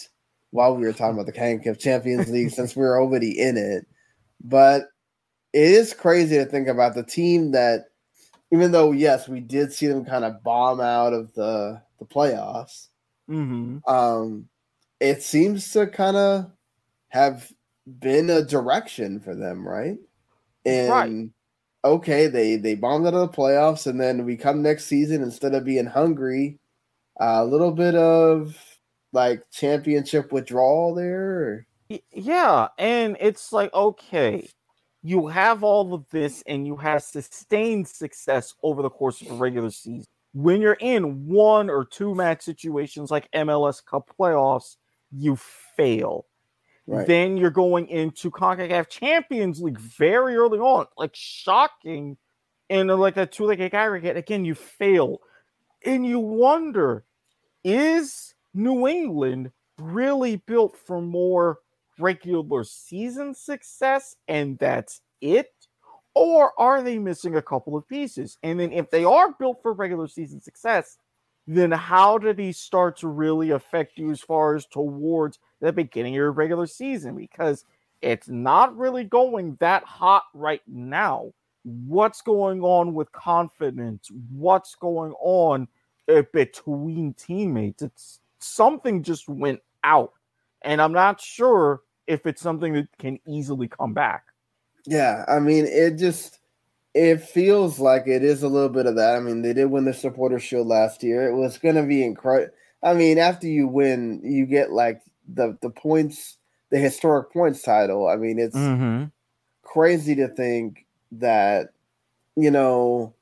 [0.50, 3.86] while we were talking about the CONCACAF Champions League since we are already in it.
[4.42, 4.88] But
[5.52, 7.89] it is crazy to think about the team that
[8.50, 12.88] even though yes, we did see them kind of bomb out of the the playoffs.
[13.28, 13.78] Mm-hmm.
[13.88, 14.48] Um,
[14.98, 16.50] it seems to kind of
[17.08, 17.50] have
[17.86, 19.98] been a direction for them, right?
[20.64, 21.30] And right.
[21.84, 25.54] okay, they they bombed out of the playoffs, and then we come next season instead
[25.54, 26.58] of being hungry,
[27.18, 28.56] a little bit of
[29.12, 31.66] like championship withdrawal there.
[32.12, 34.48] Yeah, and it's like okay,
[35.02, 39.34] you have all of this, and you have sustained success over the course of the
[39.34, 44.76] regular season when you're in one or two match situations like MLS Cup playoffs,
[45.10, 45.36] you
[45.76, 46.26] fail.
[46.86, 47.06] Right.
[47.06, 52.16] Then you're going into CONCACAF Champions League very early on, like shocking.
[52.68, 55.20] And like a two leg aggregate, again, you fail.
[55.84, 57.04] And you wonder,
[57.64, 61.58] is New England really built for more
[62.00, 65.48] regular season success and that's it?
[66.14, 68.36] Or are they missing a couple of pieces?
[68.42, 70.98] And then if they are built for regular season success,
[71.46, 76.14] then how do these start to really affect you as far as towards the beginning
[76.14, 77.16] of your regular season?
[77.16, 77.64] Because
[78.02, 81.32] it's not really going that hot right now.
[81.62, 84.08] What's going on with confidence?
[84.30, 85.68] What's going on
[86.08, 87.82] uh, between teammates?
[87.82, 90.12] It's something just went out.
[90.62, 94.24] And I'm not sure if it's something that can easily come back.
[94.86, 96.40] Yeah, I mean, it just
[96.92, 99.14] it feels like it is a little bit of that.
[99.14, 101.28] I mean, they did win the supporter shield last year.
[101.28, 102.52] It was going to be incredible.
[102.82, 105.02] I mean, after you win, you get like
[105.32, 106.38] the the points,
[106.70, 108.08] the historic points title.
[108.08, 109.04] I mean, it's mm-hmm.
[109.62, 111.68] crazy to think that
[112.36, 113.14] you know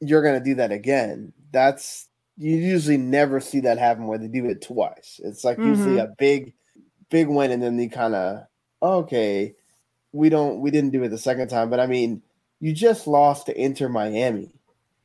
[0.00, 1.32] you're going to do that again.
[1.52, 5.20] That's you usually never see that happen where they do it twice.
[5.24, 5.70] It's like mm-hmm.
[5.70, 6.52] usually a big,
[7.10, 8.46] big win, and then they kind of
[8.82, 9.54] okay,
[10.12, 11.70] we don't we didn't do it the second time.
[11.70, 12.22] But I mean,
[12.60, 14.50] you just lost to Inter Miami,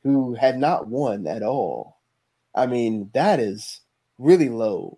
[0.04, 1.98] who had not won at all.
[2.56, 3.82] I mean, that is
[4.18, 4.98] really low.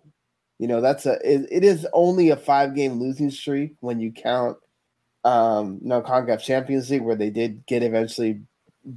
[0.58, 4.12] You know, that's a it, it is only a five game losing streak when you
[4.12, 4.58] count
[5.24, 8.42] um no CONCACAF Champions League where they did get eventually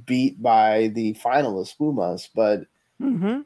[0.04, 2.60] beat by the finalist Pumas, but
[3.00, 3.40] mm-hmm.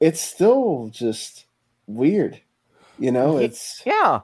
[0.00, 1.46] it's still just
[1.86, 2.40] weird.
[2.98, 4.20] You know, it's yeah.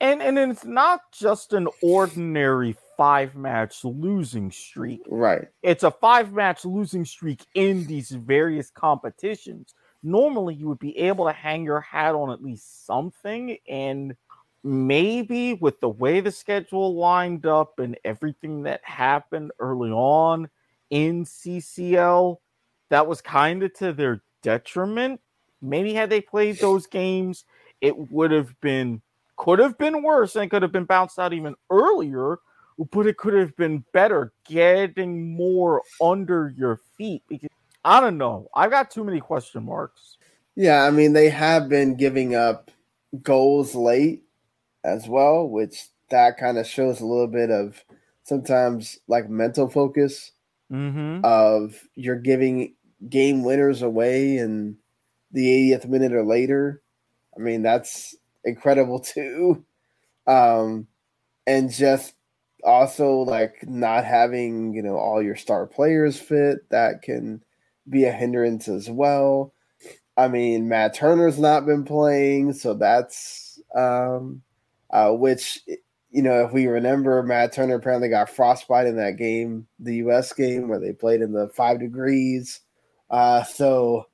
[0.00, 5.00] And and it's not just an ordinary five match losing streak.
[5.08, 5.46] Right.
[5.62, 9.74] It's a five match losing streak in these various competitions.
[10.02, 13.56] Normally, you would be able to hang your hat on at least something.
[13.68, 14.14] And
[14.62, 20.48] maybe with the way the schedule lined up and everything that happened early on
[20.90, 22.36] in CCL,
[22.90, 25.20] that was kind of to their detriment.
[25.60, 27.44] Maybe had they played those games,
[27.80, 29.02] it would have been
[29.36, 32.38] could have been worse and could have been bounced out even earlier,
[32.90, 37.48] but it could have been better getting more under your feet because
[37.84, 38.48] I don't know.
[38.54, 40.18] I've got too many question marks.
[40.56, 42.70] Yeah, I mean they have been giving up
[43.22, 44.24] goals late
[44.84, 47.82] as well, which that kind of shows a little bit of
[48.24, 50.32] sometimes like mental focus
[50.70, 51.20] mm-hmm.
[51.24, 52.74] of you're giving
[53.08, 54.76] game winners away in
[55.32, 56.82] the 80th minute or later.
[57.38, 59.64] I mean, that's incredible too.
[60.26, 60.88] Um,
[61.46, 62.14] and just
[62.64, 67.42] also like not having, you know, all your star players fit, that can
[67.88, 69.52] be a hindrance as well.
[70.16, 74.42] I mean, Matt Turner's not been playing, so that's um
[74.90, 75.60] uh which
[76.10, 80.32] you know, if we remember, Matt Turner apparently got frostbite in that game, the US
[80.32, 82.60] game where they played in the five degrees.
[83.10, 84.06] Uh so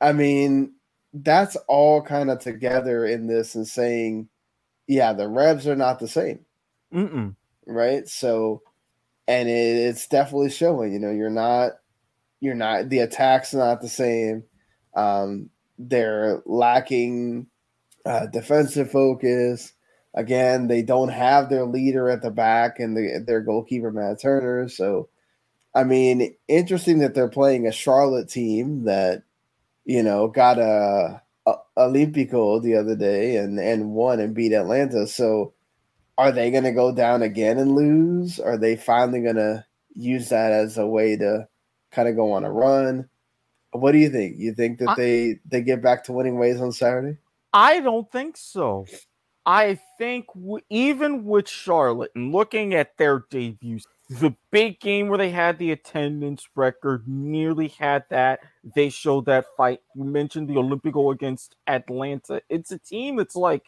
[0.00, 0.74] I mean,
[1.22, 4.28] that's all kind of together in this and saying,
[4.86, 6.44] yeah, the revs are not the same.
[6.92, 7.34] Mm-mm.
[7.66, 8.08] Right.
[8.08, 8.62] So,
[9.26, 11.72] and it, it's definitely showing, you know, you're not,
[12.40, 14.44] you're not, the attack's not the same.
[14.94, 17.46] Um, they're lacking
[18.04, 19.72] uh, defensive focus.
[20.14, 24.68] Again, they don't have their leader at the back and the, their goalkeeper, Matt Turner.
[24.68, 25.08] So,
[25.74, 29.24] I mean, interesting that they're playing a Charlotte team that
[29.86, 35.06] you know, got a, a Olympico the other day and and won and beat Atlanta.
[35.06, 35.54] So
[36.18, 38.40] are they going to go down again and lose?
[38.40, 39.64] Are they finally going to
[39.94, 41.48] use that as a way to
[41.92, 43.08] kind of go on a run?
[43.70, 44.36] What do you think?
[44.38, 47.18] You think that I, they they get back to winning ways on Saturday?
[47.52, 48.86] I don't think so.
[49.44, 55.18] I think w- even with Charlotte and looking at their debuts, the big game where
[55.18, 58.40] they had the attendance record nearly had that.
[58.74, 59.80] They showed that fight.
[59.94, 62.40] You mentioned the Olympico against Atlanta.
[62.48, 63.64] It's a team that's like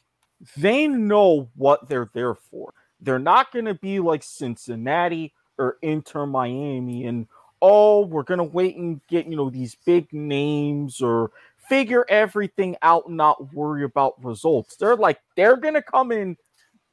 [0.57, 2.73] they know what they're there for.
[3.01, 7.27] They're not going to be like Cincinnati or Inter Miami and
[7.61, 11.33] oh, we're going to wait and get, you know, these big names or
[11.69, 14.77] figure everything out and not worry about results.
[14.77, 16.37] They're like they're going to come in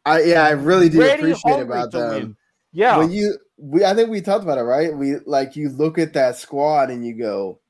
[0.06, 2.38] I yeah, I really do appreciate about them.
[2.76, 2.98] Yeah.
[2.98, 4.94] When you we I think we talked about it, right?
[4.94, 7.62] We like you look at that squad and you go,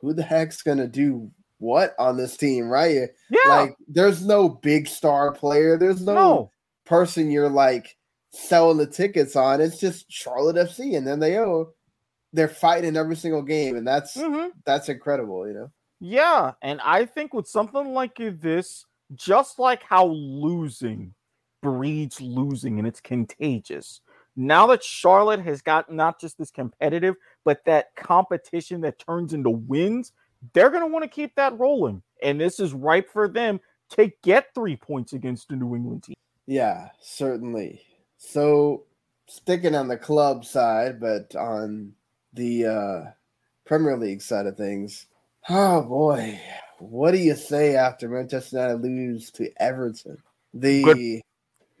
[0.00, 3.08] who the heck's gonna do what on this team, right?
[3.30, 3.48] Yeah.
[3.48, 6.50] Like there's no big star player, there's no, no.
[6.86, 7.96] person you're like
[8.32, 9.60] selling the tickets on.
[9.60, 11.74] It's just Charlotte FC, and then they oh
[12.32, 14.48] they're fighting every single game, and that's mm-hmm.
[14.66, 15.70] that's incredible, you know.
[16.00, 18.84] Yeah, and I think with something like this,
[19.14, 21.14] just like how losing
[21.62, 24.00] breeds losing and it's contagious
[24.38, 29.50] now that Charlotte has got not just this competitive, but that competition that turns into
[29.50, 30.12] wins,
[30.52, 32.02] they're going to want to keep that rolling.
[32.22, 33.58] And this is ripe for them
[33.90, 36.14] to get three points against the New England team.
[36.46, 37.82] Yeah, certainly.
[38.16, 38.84] So
[39.26, 41.94] sticking on the club side, but on
[42.32, 43.10] the uh,
[43.64, 45.06] Premier League side of things.
[45.48, 46.40] Oh boy,
[46.78, 50.18] what do you say after Manchester United lose to Everton?
[50.54, 51.22] The Good.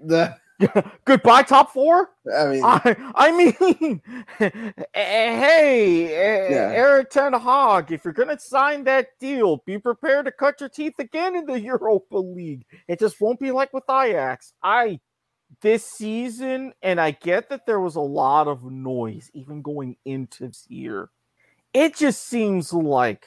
[0.00, 0.36] the
[1.04, 2.10] Goodbye, top four.
[2.34, 4.02] I mean, I, I mean,
[4.40, 4.50] eh,
[4.94, 6.72] eh, hey, eh, yeah.
[6.72, 10.98] Erik Ten Hag, if you're gonna sign that deal, be prepared to cut your teeth
[10.98, 12.64] again in the Europa League.
[12.88, 14.52] It just won't be like with Ajax.
[14.62, 14.98] I
[15.60, 20.48] this season, and I get that there was a lot of noise even going into
[20.48, 21.10] this year.
[21.72, 23.26] It just seems like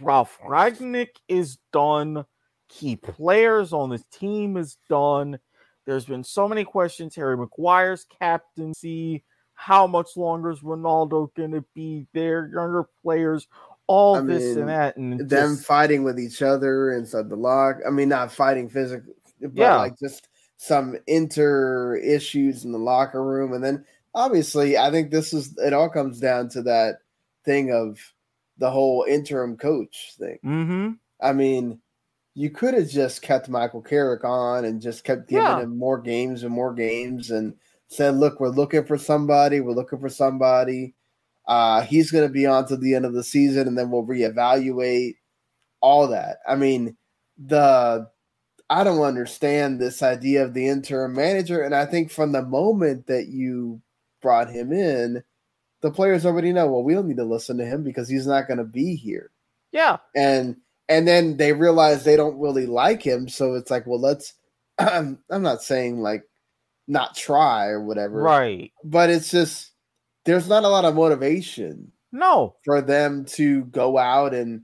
[0.00, 2.24] Ralf Rangnick is done.
[2.68, 5.38] Key players on this team is done
[5.86, 7.14] there's been so many questions.
[7.16, 9.24] Harry Maguire's captaincy.
[9.54, 12.50] How much longer is Ronaldo going to be there?
[12.52, 13.46] Younger players,
[13.86, 17.36] all I this mean, and that, and them just, fighting with each other inside the
[17.36, 17.76] lock.
[17.86, 19.76] I mean, not fighting physically, but yeah.
[19.76, 23.52] like just some inter issues in the locker room.
[23.52, 25.72] And then obviously, I think this is it.
[25.72, 26.98] All comes down to that
[27.44, 28.00] thing of
[28.58, 30.38] the whole interim coach thing.
[30.44, 30.90] Mm-hmm.
[31.20, 31.80] I mean,
[32.34, 35.60] you could have just kept Michael Carrick on and just kept giving yeah.
[35.60, 37.54] him more games and more games and
[37.88, 39.60] said, "Look, we're looking for somebody.
[39.60, 40.94] We're looking for somebody.
[41.46, 44.06] Uh, he's going to be on to the end of the season, and then we'll
[44.06, 45.16] reevaluate
[45.80, 46.96] all that." I mean,
[47.36, 48.08] the
[48.70, 53.06] I don't understand this idea of the interim manager, and I think from the moment
[53.08, 53.82] that you
[54.22, 55.22] brought him in,
[55.82, 56.66] the players already know.
[56.66, 59.30] Well, we don't need to listen to him because he's not going to be here.
[59.72, 60.56] Yeah, and
[60.88, 64.34] and then they realize they don't really like him so it's like well let's
[64.78, 66.24] i'm not saying like
[66.88, 68.22] not try or whatever.
[68.22, 68.72] Right.
[68.84, 69.72] But it's just
[70.24, 72.56] there's not a lot of motivation no.
[72.64, 74.62] for them to go out and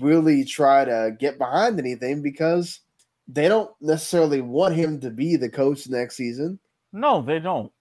[0.00, 2.80] really try to get behind anything because
[3.26, 6.58] they don't necessarily want him to be the coach next season.
[6.92, 7.72] No they don't.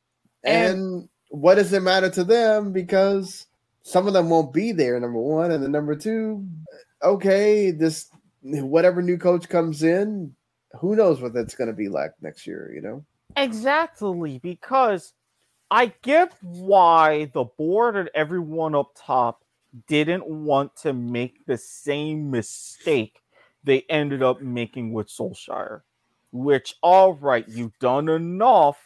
[0.43, 3.47] And, and what does it matter to them because
[3.83, 6.45] some of them won't be there number one and then number two
[7.03, 8.09] okay, this
[8.41, 10.35] whatever new coach comes in,
[10.79, 13.05] who knows what that's going to be like next year, you know?
[13.35, 15.13] Exactly, because
[15.69, 19.43] I get why the board and everyone up top
[19.87, 23.19] didn't want to make the same mistake
[23.63, 25.81] they ended up making with Solskjaer.
[26.31, 28.77] Which, all right, you've done enough,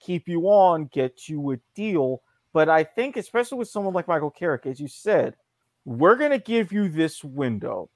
[0.00, 2.22] keep you on, get you a deal.
[2.52, 5.36] But I think, especially with someone like Michael Carrick, as you said,
[5.84, 7.90] we're going to give you this window.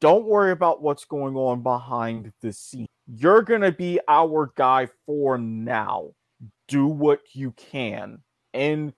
[0.00, 2.86] Don't worry about what's going on behind the scene.
[3.06, 6.10] You're going to be our guy for now.
[6.68, 8.18] Do what you can.
[8.52, 8.92] And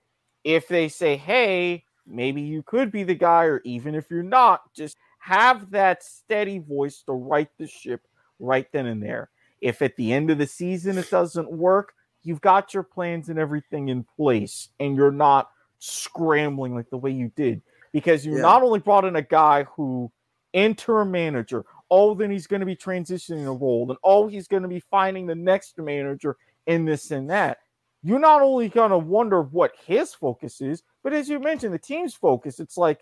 [0.45, 4.63] if they say, hey, maybe you could be the guy, or even if you're not,
[4.75, 8.03] just have that steady voice to right the ship
[8.39, 9.31] right then and there.
[9.61, 13.39] If at the end of the season it doesn't work, you've got your plans and
[13.39, 17.63] everything in place, and you're not scrambling like the way you did
[17.95, 18.43] because you yeah.
[18.43, 20.11] not only brought in a guy who
[20.53, 24.65] interim manager, oh, then he's going to be transitioning a role, and oh, he's going
[24.65, 26.37] to be finding the next manager
[26.67, 27.59] in this and that.
[28.03, 31.79] You're not only going to wonder what his focus is, but as you mentioned, the
[31.79, 32.59] team's focus.
[32.59, 33.01] It's like,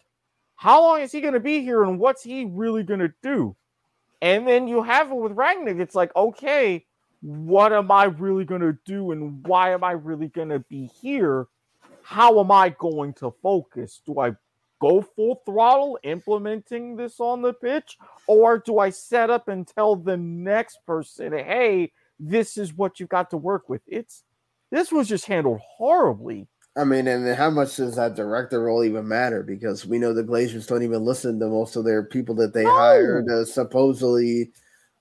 [0.57, 3.57] how long is he going to be here, and what's he really going to do?
[4.20, 5.80] And then you have it with Rangnick.
[5.80, 6.84] It's like, okay,
[7.22, 10.90] what am I really going to do, and why am I really going to be
[11.01, 11.47] here?
[12.03, 14.03] How am I going to focus?
[14.05, 14.32] Do I
[14.83, 17.97] go full throttle implementing this on the pitch?
[18.26, 23.09] Or do I set up and tell the next person, hey, this is what you've
[23.09, 23.83] got to work with?
[23.87, 24.24] It's
[24.70, 26.49] this was just handled horribly.
[26.74, 29.43] I mean, and how much does that director role even matter?
[29.43, 32.64] Because we know the Glazers don't even listen to most of their people that they
[32.64, 34.53] hire to supposedly,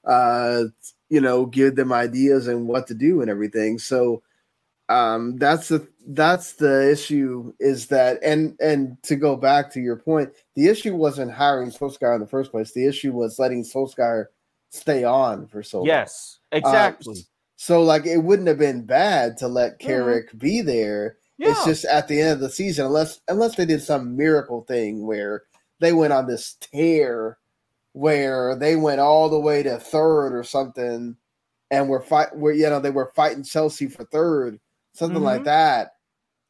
[0.03, 0.65] uh,
[1.09, 3.79] you know, give them ideas and what to do and everything.
[3.79, 4.21] So,
[4.91, 9.95] um, that's the that's the issue is that and and to go back to your
[9.95, 12.73] point, the issue wasn't hiring Solskjaer in the first place.
[12.73, 14.25] The issue was letting Solskjaer
[14.69, 15.87] stay on for so long.
[15.87, 17.15] Yes, exactly.
[17.15, 17.23] Um,
[17.55, 19.87] so like it wouldn't have been bad to let mm-hmm.
[19.87, 20.37] Carrick mm-hmm.
[20.39, 21.17] be there.
[21.37, 21.51] Yeah.
[21.51, 25.05] It's just at the end of the season, unless unless they did some miracle thing
[25.05, 25.43] where
[25.79, 27.37] they went on this tear
[27.93, 31.15] where they went all the way to third or something
[31.69, 34.59] and were fight where you know they were fighting Chelsea for third
[34.93, 35.25] something mm-hmm.
[35.25, 35.95] like that.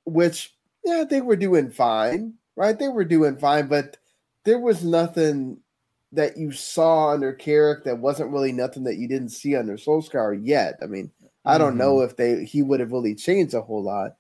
[0.06, 2.78] Which yeah, they were doing fine, right?
[2.78, 3.98] They were doing fine, but
[4.44, 5.60] there was nothing
[6.12, 10.40] that you saw under Carrick that wasn't really nothing that you didn't see under Solskjaer
[10.44, 10.76] yet.
[10.82, 11.12] I mean,
[11.46, 11.78] I don't mm-hmm.
[11.78, 14.16] know if they he would have really changed a whole lot,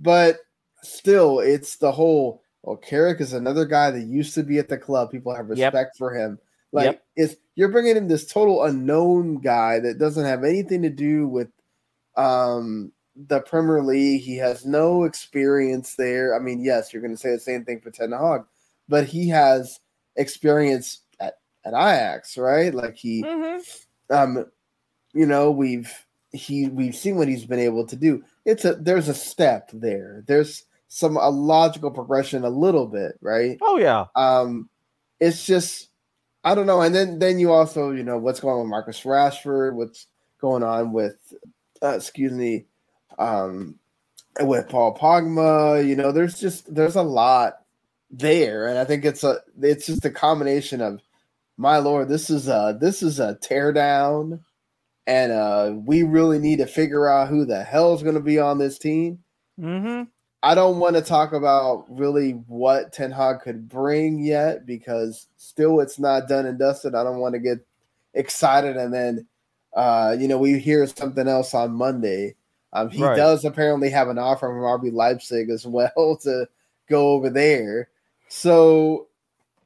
[0.00, 0.38] but
[0.82, 2.42] still, it's the whole.
[2.62, 5.12] Well, Carrick is another guy that used to be at the club.
[5.12, 5.96] People have respect yep.
[5.96, 6.38] for him.
[6.72, 7.04] Like, yep.
[7.14, 11.48] it's you're bringing in this total unknown guy that doesn't have anything to do with
[12.16, 14.22] um the Premier League.
[14.22, 16.34] He has no experience there.
[16.34, 18.42] I mean, yes, you're going to say the same thing for Ten Hag,
[18.88, 19.80] but he has
[20.16, 22.74] experience at, at Ajax, right?
[22.74, 24.14] Like he, mm-hmm.
[24.14, 24.46] um,
[25.12, 25.92] you know, we've
[26.32, 28.22] he we've seen what he's been able to do.
[28.44, 30.22] It's a there's a step there.
[30.26, 33.58] There's some a logical progression a little bit, right?
[33.62, 34.06] Oh yeah.
[34.14, 34.68] Um,
[35.20, 35.88] it's just
[36.44, 36.82] I don't know.
[36.82, 40.06] And then then you also you know what's going on with Marcus Rashford, what's
[40.40, 41.16] going on with
[41.82, 42.66] uh, excuse me,
[43.18, 43.78] um,
[44.40, 45.86] with Paul Pogba.
[45.86, 47.58] You know, there's just there's a lot
[48.10, 51.00] there, and I think it's a it's just a combination of
[51.56, 54.40] my lord, this is a this is a teardown,
[55.06, 58.38] and uh, we really need to figure out who the hell is going to be
[58.38, 59.20] on this team.
[59.58, 60.04] Mm-hmm.
[60.42, 65.80] I don't want to talk about really what Ten Hag could bring yet because still
[65.80, 66.94] it's not done and dusted.
[66.94, 67.66] I don't want to get
[68.14, 69.26] excited and then
[69.74, 72.34] uh, you know we hear something else on Monday.
[72.76, 73.16] Um, he right.
[73.16, 76.46] does apparently have an offer from RB Leipzig as well to
[76.88, 77.88] go over there.
[78.28, 79.08] So,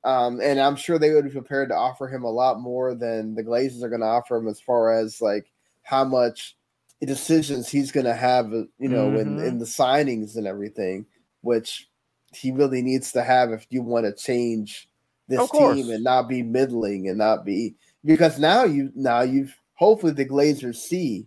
[0.04, 3.34] um, and I'm sure they would be prepared to offer him a lot more than
[3.34, 5.50] the Glazers are going to offer him as far as like
[5.82, 6.56] how much
[7.02, 9.38] decisions he's going to have, uh, you know, mm-hmm.
[9.38, 11.06] in, in the signings and everything,
[11.40, 11.88] which
[12.32, 14.88] he really needs to have if you want to change
[15.26, 20.12] this team and not be middling and not be because now you now you've hopefully
[20.12, 21.26] the Glazers see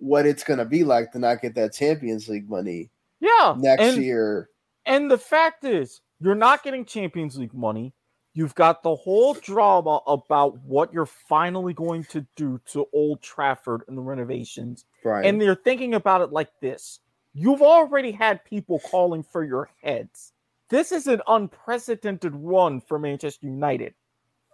[0.00, 2.90] what it's going to be like to not get that Champions League money.
[3.20, 4.48] Yeah, next and, year.
[4.86, 7.94] And the fact is, you're not getting Champions League money.
[8.32, 13.82] You've got the whole drama about what you're finally going to do to Old Trafford
[13.88, 14.84] and the renovations.
[15.04, 15.26] Right.
[15.26, 17.00] And they're thinking about it like this
[17.32, 20.32] you've already had people calling for your heads.
[20.68, 23.94] This is an unprecedented run for Manchester United.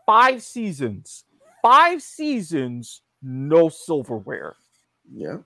[0.06, 1.24] Five seasons,
[1.62, 4.56] five seasons, no silverware.
[5.12, 5.38] Yeah.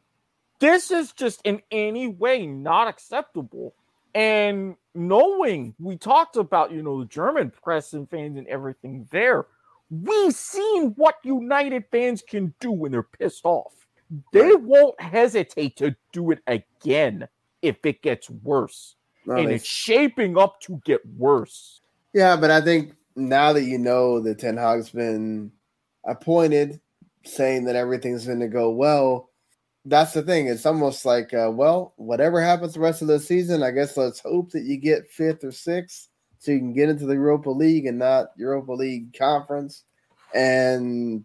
[0.58, 3.74] This is just in any way not acceptable.
[4.14, 9.46] And knowing we talked about, you know, the German press and fans and everything there,
[9.90, 13.72] we've seen what United fans can do when they're pissed off.
[14.32, 17.28] They won't hesitate to do it again
[17.62, 18.96] if it gets worse.
[19.26, 21.80] No, and it's shaping up to get worse.
[22.12, 25.52] Yeah, but I think now that you know that Ten Hag's been
[26.04, 26.80] appointed,
[27.24, 29.29] saying that everything's going to go well,
[29.90, 30.46] that's the thing.
[30.46, 34.20] It's almost like, uh, well, whatever happens the rest of the season, I guess let's
[34.20, 37.86] hope that you get fifth or sixth so you can get into the Europa League
[37.86, 39.84] and not Europa League conference
[40.34, 41.24] and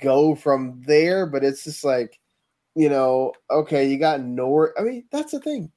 [0.00, 1.26] go from there.
[1.26, 2.18] But it's just like,
[2.74, 4.72] you know, okay, you got Norwich.
[4.78, 5.70] I mean, that's the thing.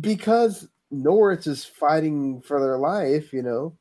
[0.00, 3.76] Because Norwich is fighting for their life, you know,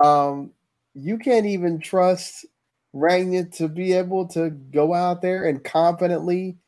[0.00, 0.52] um,
[0.94, 2.46] you can't even trust
[2.94, 6.58] Rangnick to be able to go out there and confidently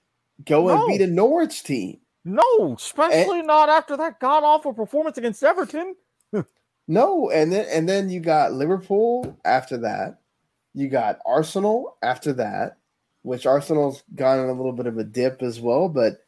[0.44, 0.74] go no.
[0.74, 1.98] and beat a Norwich team.
[2.24, 5.94] No, especially and, not after that god awful performance against Everton.
[6.88, 10.18] no, and then and then you got Liverpool after that.
[10.72, 12.78] You got Arsenal after that,
[13.22, 15.88] which Arsenal's gone in a little bit of a dip as well.
[15.88, 16.24] But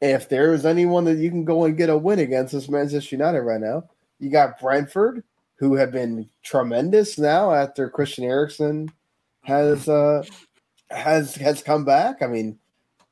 [0.00, 3.16] if there is anyone that you can go and get a win against, it's Manchester
[3.16, 3.84] United right now.
[4.18, 5.24] You got Brentford,
[5.56, 8.90] who have been tremendous now after Christian Eriksen
[9.42, 10.22] has uh
[10.90, 12.22] has has come back.
[12.22, 12.58] I mean,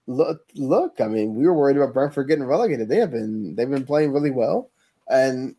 [0.06, 1.00] look, look.
[1.00, 2.88] I mean, we were worried about Brentford getting relegated.
[2.88, 4.70] They have been they've been playing really well,
[5.08, 5.54] and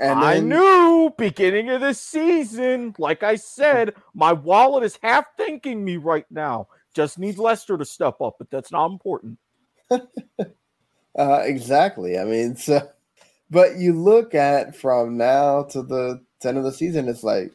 [0.00, 5.84] and I knew beginning of the season, like I said, my wallet is half thanking
[5.84, 6.68] me right now.
[6.94, 9.38] Just needs Leicester to step up, but that's not important.
[9.90, 12.18] uh, exactly.
[12.18, 12.88] I mean, so,
[13.50, 17.52] but you look at from now to the end of the season, it's like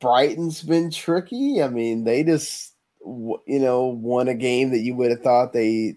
[0.00, 1.62] Brighton's been tricky.
[1.62, 2.73] I mean, they just
[3.04, 5.96] you know, won a game that you would have thought they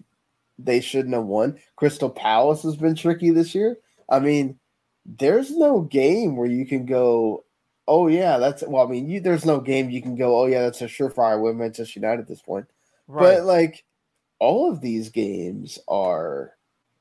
[0.58, 1.58] they shouldn't have won.
[1.76, 3.76] Crystal Palace has been tricky this year.
[4.08, 4.58] I mean,
[5.06, 7.44] there's no game where you can go,
[7.86, 8.86] oh yeah, that's well.
[8.86, 11.58] I mean, you, there's no game you can go, oh yeah, that's a surefire win
[11.58, 12.66] Manchester United at this point.
[13.06, 13.36] Right.
[13.36, 13.84] But like,
[14.38, 16.52] all of these games are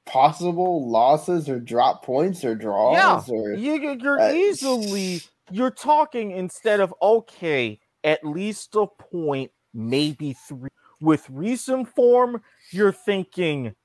[0.05, 3.27] possible losses or drop points or draws.
[3.27, 9.51] Yeah, or, you, you're uh, easily you're talking instead of okay, at least a point
[9.78, 10.69] maybe three.
[10.99, 13.75] With recent form, you're thinking,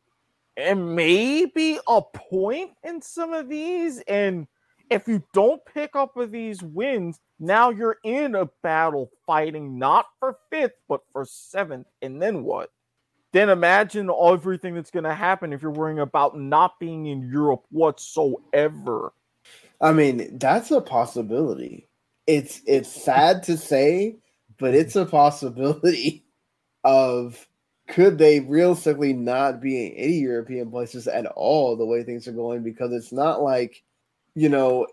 [0.56, 4.00] and maybe a point in some of these.
[4.08, 4.46] And
[4.88, 10.06] if you don't pick up with these wins, now you're in a battle fighting not
[10.18, 11.86] for fifth, but for seventh.
[12.00, 12.70] And then what?
[13.32, 17.64] Then imagine everything that's going to happen if you're worrying about not being in Europe
[17.70, 19.12] whatsoever.
[19.80, 21.88] I mean, that's a possibility.
[22.26, 24.16] It's it's sad to say,
[24.58, 26.24] but it's a possibility
[26.84, 27.46] of
[27.88, 32.32] could they realistically not be in any European places at all the way things are
[32.32, 32.62] going?
[32.62, 33.82] Because it's not like,
[34.34, 34.86] you know,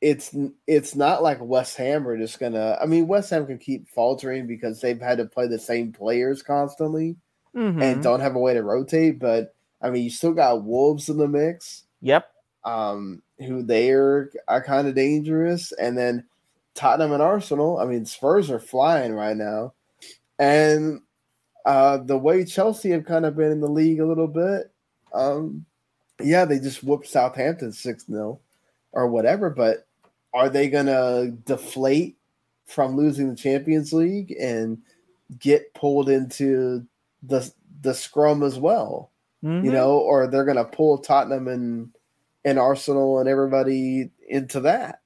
[0.00, 0.34] it's
[0.66, 2.78] it's not like West Ham are just gonna.
[2.80, 6.42] I mean, West Ham can keep faltering because they've had to play the same players
[6.42, 7.16] constantly
[7.54, 7.80] mm-hmm.
[7.80, 9.18] and don't have a way to rotate.
[9.18, 11.84] But I mean, you still got Wolves in the mix.
[12.02, 12.30] Yep.
[12.64, 16.24] Um, who they are, are kind of dangerous, and then
[16.76, 17.78] Tottenham and Arsenal.
[17.78, 19.72] I mean, Spurs are flying right now,
[20.38, 21.00] and
[21.64, 24.70] uh, the way Chelsea have kind of been in the league a little bit.
[25.12, 25.66] Um,
[26.22, 28.38] yeah, they just whooped Southampton six 0
[28.92, 29.86] or whatever, but
[30.32, 32.16] are they going to deflate
[32.66, 34.78] from losing the Champions League and
[35.38, 36.86] get pulled into
[37.22, 37.50] the
[37.82, 39.10] the scrum as well?
[39.44, 39.66] Mm-hmm.
[39.66, 41.90] You know, or they're going to pull Tottenham and
[42.44, 45.00] and Arsenal and everybody into that.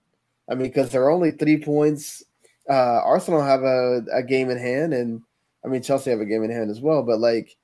[0.50, 2.24] I mean, because they're only three points.
[2.68, 5.22] Uh, Arsenal have a, a game in hand, and
[5.64, 7.02] I mean Chelsea have a game in hand as well.
[7.02, 7.56] But like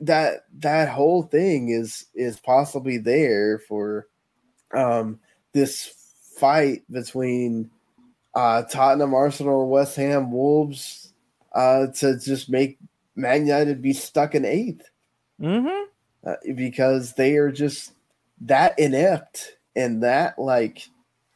[0.00, 4.06] that that whole thing is is possibly there for
[4.74, 5.18] um,
[5.52, 5.94] this
[6.36, 7.70] fight between
[8.34, 11.12] uh, Tottenham, Arsenal, West Ham, Wolves
[11.52, 12.78] uh, to just make
[13.14, 14.82] Man United be stuck in 8th
[15.40, 16.28] mm-hmm.
[16.28, 17.92] uh, because they are just
[18.42, 20.88] that inept and that like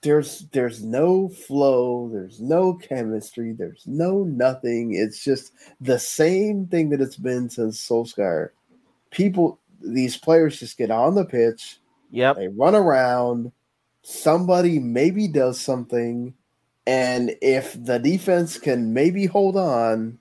[0.02, 4.94] there's there's no flow, there's no chemistry, there's no nothing.
[4.94, 8.50] It's just the same thing that it's been since Solskjaer.
[9.10, 11.78] People, these players just get on the pitch.
[12.10, 12.36] Yep.
[12.36, 13.52] They run around
[14.02, 16.32] somebody maybe does something,
[16.86, 20.18] and if the defense can maybe hold on,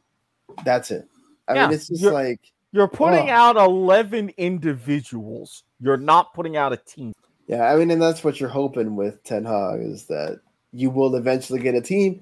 [0.66, 1.08] that's it.
[1.48, 2.40] I yeah, mean, it's just you're, like
[2.72, 3.34] you're putting oh.
[3.34, 5.64] out eleven individuals.
[5.80, 7.14] You're not putting out a team.
[7.48, 10.42] Yeah, I mean, and that's what you're hoping with Ten Hag is that
[10.74, 12.22] you will eventually get a team.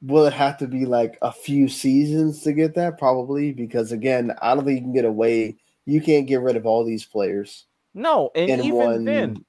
[0.00, 2.98] Will it have to be like a few seasons to get that?
[2.98, 5.56] Probably, because again, I don't think you can get away.
[5.86, 7.66] You can't get rid of all these players.
[7.94, 9.44] No, and even one, then,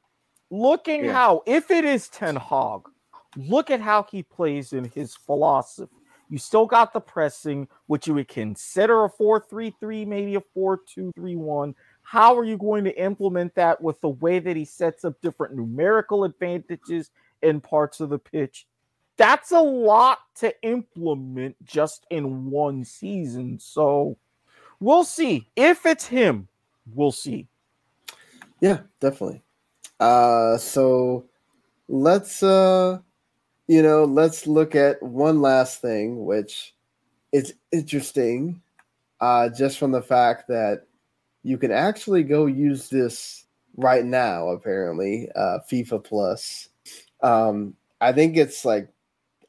[0.49, 1.13] looking yeah.
[1.13, 2.81] how if it is Ten Hag,
[3.37, 5.91] look at how he plays in his philosophy.
[6.29, 11.75] You still got the pressing, which you would consider a 4-3-3, maybe a 4-2-3-1.
[12.11, 15.55] How are you going to implement that with the way that he sets up different
[15.55, 17.09] numerical advantages
[17.41, 18.67] in parts of the pitch?
[19.15, 23.59] That's a lot to implement just in one season.
[23.59, 24.17] So
[24.81, 25.47] we'll see.
[25.55, 26.49] If it's him,
[26.93, 27.47] we'll see.
[28.59, 29.41] Yeah, definitely.
[29.97, 31.23] Uh, so
[31.87, 32.99] let's uh,
[33.67, 36.75] you know, let's look at one last thing, which
[37.31, 38.61] is interesting,
[39.21, 40.87] uh, just from the fact that
[41.43, 43.45] you can actually go use this
[43.77, 44.49] right now.
[44.49, 46.69] Apparently, uh, FIFA Plus.
[47.21, 48.89] Um, I think it's like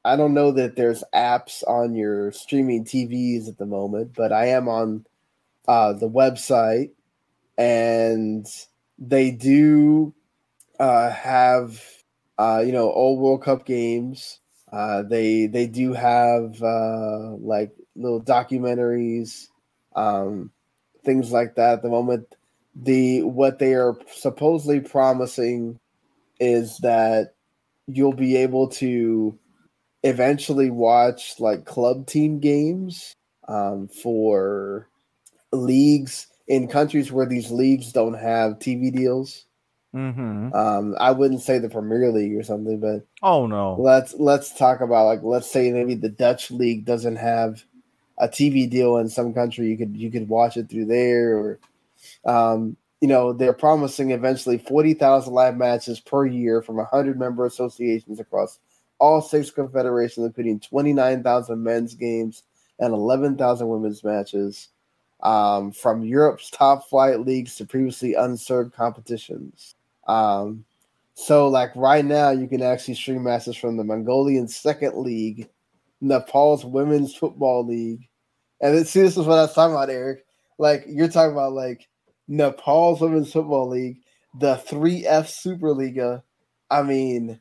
[0.05, 4.47] I don't know that there's apps on your streaming TVs at the moment, but I
[4.47, 5.07] am on
[5.69, 6.91] uh, the website,
[7.57, 8.47] and
[8.99, 10.15] they do
[10.81, 11.81] uh, have
[12.39, 14.41] uh, you know old World Cup games.
[14.73, 19.49] Uh, they they do have uh, like little documentaries,
[19.95, 20.51] um,
[21.05, 21.75] things like that.
[21.75, 22.35] At the moment,
[22.75, 25.79] the what they are supposedly promising
[26.41, 27.35] is that
[27.87, 29.39] you'll be able to
[30.03, 33.15] eventually watch like club team games
[33.49, 34.89] um, for
[35.53, 39.47] leagues in countries where these leagues don't have TV deals.
[39.95, 40.55] Mm-hmm.
[40.55, 44.81] Um, I wouldn't say the Premier League or something, but oh no, let's let's talk
[44.81, 47.63] about like let's say maybe the Dutch league doesn't have
[48.23, 49.67] a TV deal in some country.
[49.67, 51.59] You could you could watch it through there, or
[52.25, 57.45] um, you know they're promising eventually forty thousand live matches per year from hundred member
[57.45, 58.61] associations across
[58.99, 62.45] all six confederations, including twenty nine thousand men's games
[62.79, 64.69] and eleven thousand women's matches.
[65.21, 69.77] Um, from Europe's top flight leagues to previously unserved competitions.
[70.09, 70.65] Um,
[71.15, 75.49] so like right now, you can actually stream matches from the Mongolian Second League,
[76.01, 78.09] Nepal's Women's Football League,
[78.63, 80.25] and then see this is what I was talking about, Eric.
[80.59, 81.89] Like you're talking about like
[82.29, 83.99] Nepal's Women's Football League,
[84.39, 86.23] the 3F Superliga.
[86.71, 87.41] I mean,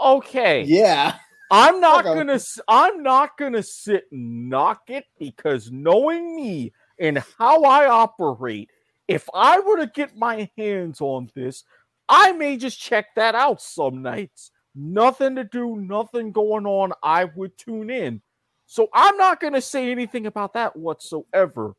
[0.00, 1.16] okay, yeah.
[1.50, 2.14] I'm not okay.
[2.14, 2.40] gonna.
[2.66, 8.70] I'm not gonna sit and knock it because knowing me and how I operate,
[9.06, 11.62] if I were to get my hands on this,
[12.08, 14.50] I may just check that out some nights.
[14.74, 16.92] Nothing to do, nothing going on.
[17.02, 18.22] I would tune in.
[18.66, 21.74] So I'm not going to say anything about that whatsoever.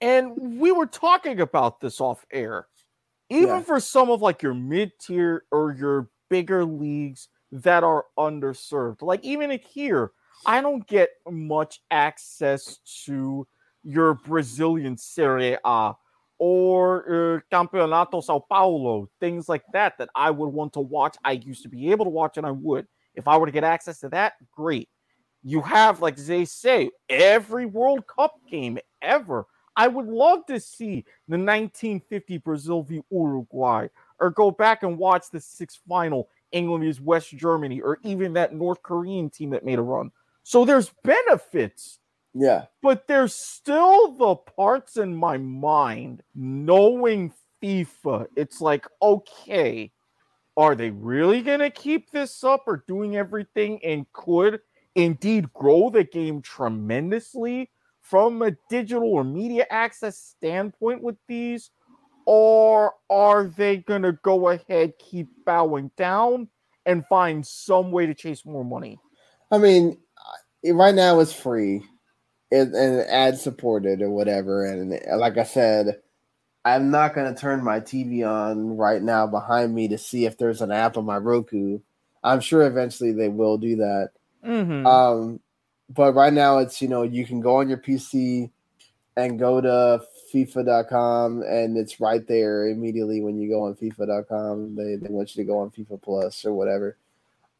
[0.00, 2.66] And we were talking about this off air.
[3.30, 3.60] Even yeah.
[3.62, 9.24] for some of like your mid tier or your bigger leagues that are underserved, like
[9.24, 10.12] even here,
[10.46, 13.46] I don't get much access to
[13.82, 15.94] your Brazilian Serie A
[16.38, 21.16] or uh, Campeonato Sao Paulo, things like that that I would want to watch.
[21.24, 22.86] I used to be able to watch, and I would.
[23.14, 24.88] If I were to get access to that, great.
[25.44, 29.46] You have, like they say, every World Cup game ever.
[29.76, 33.88] I would love to see the 1950 Brazil v Uruguay,
[34.20, 38.54] or go back and watch the sixth final England vs West Germany, or even that
[38.54, 40.10] North Korean team that made a run.
[40.44, 41.98] So there's benefits
[42.34, 42.64] yeah.
[42.82, 48.26] But there's still the parts in my mind knowing FIFA.
[48.36, 49.92] It's like, okay,
[50.56, 54.60] are they really going to keep this up or doing everything and could
[54.94, 61.70] indeed grow the game tremendously from a digital or media access standpoint with these?
[62.26, 66.48] Or are they going to go ahead, keep bowing down,
[66.86, 68.98] and find some way to chase more money?
[69.50, 69.98] I mean,
[70.64, 71.82] right now it's free
[72.50, 74.64] and, ad supported or whatever.
[74.64, 76.00] And like I said,
[76.64, 80.38] I'm not going to turn my TV on right now behind me to see if
[80.38, 81.80] there's an app on my Roku.
[82.22, 84.10] I'm sure eventually they will do that.
[84.44, 84.86] Mm-hmm.
[84.86, 85.40] Um,
[85.88, 88.50] but right now it's you know you can go on your PC
[89.16, 90.02] and go to
[90.32, 94.76] FIFA.com and it's right there immediately when you go on FIFA.com.
[94.76, 96.96] They they want you to go on FIFA Plus or whatever.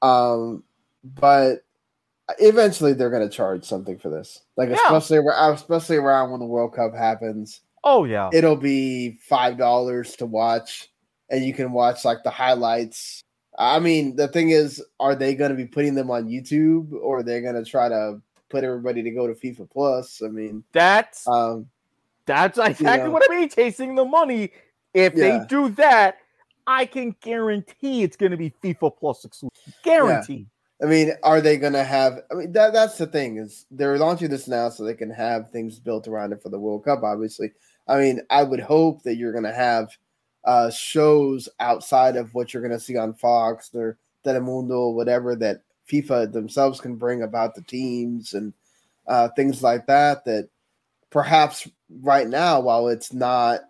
[0.02, 0.65] Um,
[1.05, 1.65] but
[2.39, 4.43] eventually they're going to charge something for this.
[4.56, 4.77] Like yeah.
[4.77, 7.61] especially especially around when the World Cup happens.
[7.82, 10.90] Oh yeah, it'll be five dollars to watch,
[11.28, 13.23] and you can watch like the highlights.
[13.59, 17.18] I mean, the thing is, are they going to be putting them on YouTube, or
[17.18, 20.22] are they going to try to put everybody to go to FIFA Plus?
[20.24, 21.66] I mean, that's um,
[22.26, 23.48] that's exactly you know, what I mean.
[23.48, 24.51] Chasing the money.
[24.93, 25.39] If yeah.
[25.39, 26.18] they do that,
[26.66, 29.74] I can guarantee it's going to be FIFA Plus exclusive.
[29.82, 30.47] Guaranteed.
[30.82, 32.20] I mean, are they going to have?
[32.31, 35.51] I mean, that that's the thing is they're launching this now so they can have
[35.51, 37.02] things built around it for the World Cup.
[37.02, 37.52] Obviously,
[37.86, 39.89] I mean, I would hope that you're going to have
[40.44, 45.36] uh, shows outside of what you're going to see on Fox or Telemundo, or whatever
[45.36, 48.52] that FIFA themselves can bring about the teams and
[49.06, 50.24] uh, things like that.
[50.24, 50.48] That
[51.10, 51.68] perhaps
[52.02, 53.60] right now, while it's not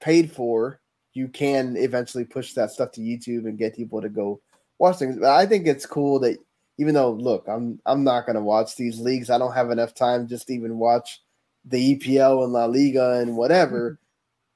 [0.00, 0.80] paid for,
[1.14, 4.40] you can eventually push that stuff to YouTube and get people to go
[4.78, 5.16] watch things.
[5.18, 6.38] But I think it's cool that
[6.78, 9.30] even though look, I'm I'm not gonna watch these leagues.
[9.30, 11.22] I don't have enough time just to even watch
[11.64, 13.98] the EPL and La Liga and whatever.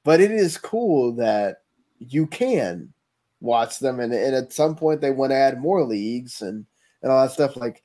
[0.06, 1.62] But it is cool that
[1.98, 2.92] you can
[3.40, 6.64] watch them and, and at some point they want to add more leagues and,
[7.02, 7.56] and all that stuff.
[7.56, 7.82] Like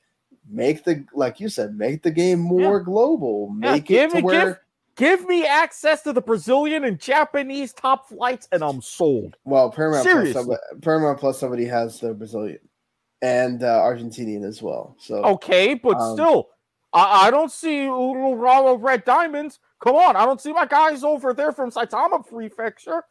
[0.48, 2.84] make the like you said, make the game more yeah.
[2.84, 3.50] global.
[3.50, 4.58] Make yeah, it to where give,
[4.94, 9.36] Give me access to the Brazilian and Japanese top flights, and I'm sold.
[9.44, 12.58] Well, Paramount Plus, somebody, Paramount Plus, somebody has the Brazilian
[13.22, 14.94] and uh, Argentinian as well.
[14.98, 16.50] So okay, but um, still,
[16.92, 19.60] I, I, don't see Urawa Red Diamonds.
[19.82, 23.02] Come on, I don't see my guys over there from Saitama Prefecture.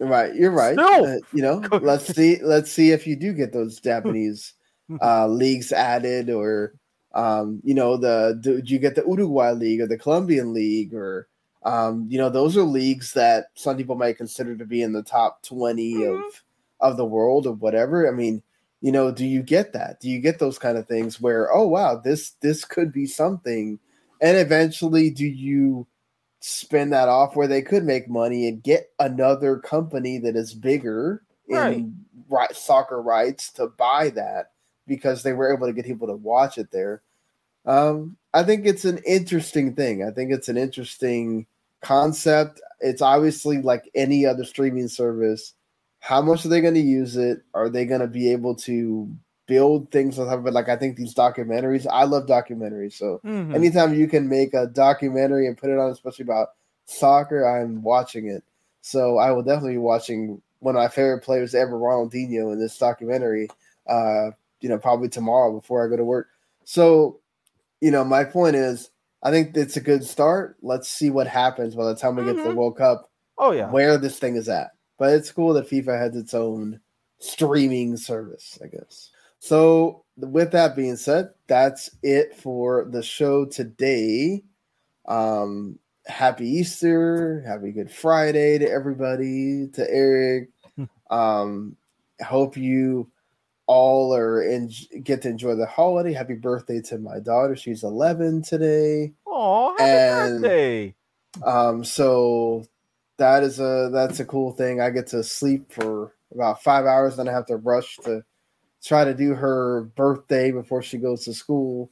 [0.00, 0.74] Right, you're right.
[0.74, 4.54] Still, uh, you know, let's see, let's see if you do get those Japanese
[5.02, 6.74] uh, leagues added or
[7.14, 11.28] um, you know, the do you get the Uruguay League or the Colombian League or
[11.62, 15.02] um, you know, those are leagues that some people might consider to be in the
[15.02, 16.14] top 20 mm-hmm.
[16.14, 16.42] of
[16.80, 18.08] of the world or whatever.
[18.08, 18.42] I mean,
[18.80, 20.00] you know, do you get that?
[20.00, 23.78] Do you get those kind of things where, oh wow, this this could be something,
[24.20, 25.86] and eventually, do you
[26.40, 31.22] spin that off where they could make money and get another company that is bigger
[31.48, 31.78] right.
[31.78, 34.52] in right, soccer rights to buy that
[34.86, 37.02] because they were able to get people to watch it there.
[37.66, 40.02] Um, I think it's an interesting thing.
[40.02, 41.46] I think it's an interesting
[41.82, 42.60] concept.
[42.80, 45.54] It's obviously like any other streaming service.
[46.00, 47.42] How much are they going to use it?
[47.54, 49.10] Are they going to be able to
[49.48, 50.52] build things on top of it?
[50.52, 51.86] Like I think these documentaries.
[51.90, 53.54] I love documentaries, so mm-hmm.
[53.54, 56.50] anytime you can make a documentary and put it on, especially about
[56.84, 58.44] soccer, I'm watching it.
[58.82, 62.78] So I will definitely be watching one of my favorite players ever, Ronaldinho, in this
[62.78, 63.48] documentary.
[63.88, 64.30] Uh,
[64.60, 66.28] you know, probably tomorrow before I go to work.
[66.64, 67.20] So,
[67.80, 68.90] you know, my point is,
[69.22, 70.56] I think it's a good start.
[70.62, 72.30] Let's see what happens by the time we mm-hmm.
[72.30, 72.58] get to the mm-hmm.
[72.58, 73.10] World Cup.
[73.36, 74.72] Oh yeah, where this thing is at.
[74.98, 76.80] But it's cool that FIFA has its own
[77.18, 79.10] streaming service, I guess.
[79.40, 84.42] So, with that being said, that's it for the show today.
[85.06, 90.50] Um, happy Easter, happy Good Friday to everybody, to Eric.
[91.10, 91.76] um,
[92.20, 93.10] hope you
[93.66, 94.70] all are in
[95.02, 96.12] get to enjoy the holiday.
[96.12, 97.54] Happy birthday to my daughter.
[97.54, 99.12] She's 11 today.
[99.26, 100.94] Oh, happy and, birthday.
[101.44, 102.64] Um, so
[103.18, 104.80] that is a that's a cool thing.
[104.80, 108.24] I get to sleep for about five hours, then I have to rush to
[108.88, 111.90] try to do her birthday before she goes to school.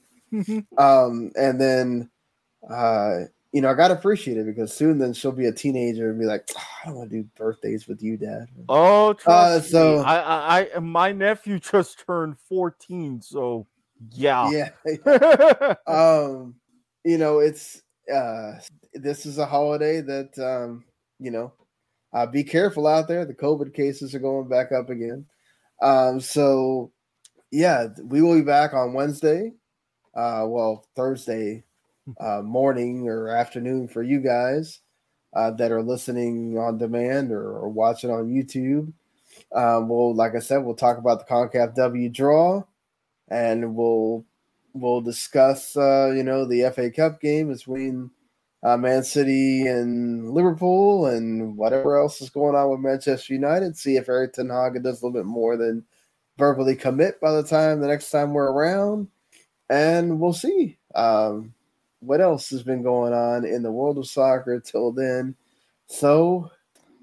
[0.78, 2.10] um, and then
[2.68, 6.18] uh, you know, I gotta appreciate it because soon then she'll be a teenager and
[6.18, 8.48] be like, oh, I don't want to do birthdays with you, Dad.
[8.68, 13.66] Oh, uh, so I, I, I, my nephew just turned fourteen, so
[14.10, 15.74] yeah, yeah.
[15.86, 16.56] um,
[17.04, 17.82] you know, it's
[18.12, 18.54] uh,
[18.94, 20.84] this is a holiday that um,
[21.18, 21.52] you know,
[22.12, 23.24] uh, be careful out there.
[23.24, 25.24] The COVID cases are going back up again.
[25.80, 26.92] Um, so
[27.50, 29.52] yeah, we will be back on Wednesday.
[30.14, 31.64] Uh, well, Thursday
[32.18, 34.80] uh, morning or afternoon for you guys
[35.34, 38.92] uh, that are listening on demand or, or watching on YouTube.
[39.54, 42.64] Um, we'll, like I said, we'll talk about the Concacaf W draw,
[43.28, 44.24] and we'll
[44.72, 48.10] we'll discuss, uh, you know, the FA Cup game between
[48.66, 53.76] uh, Man City and Liverpool, and whatever else is going on with Manchester United.
[53.76, 55.84] See if Erik Ten Hag does a little bit more than
[56.36, 59.06] verbally commit by the time the next time we're around,
[59.70, 60.78] and we'll see.
[60.96, 61.54] Um,
[62.00, 65.36] what else has been going on in the world of soccer till then.
[65.86, 66.50] So,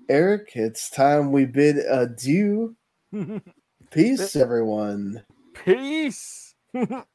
[0.10, 2.76] Eric, it's time we bid adieu.
[3.91, 5.23] Peace, everyone.
[5.53, 6.56] Peace.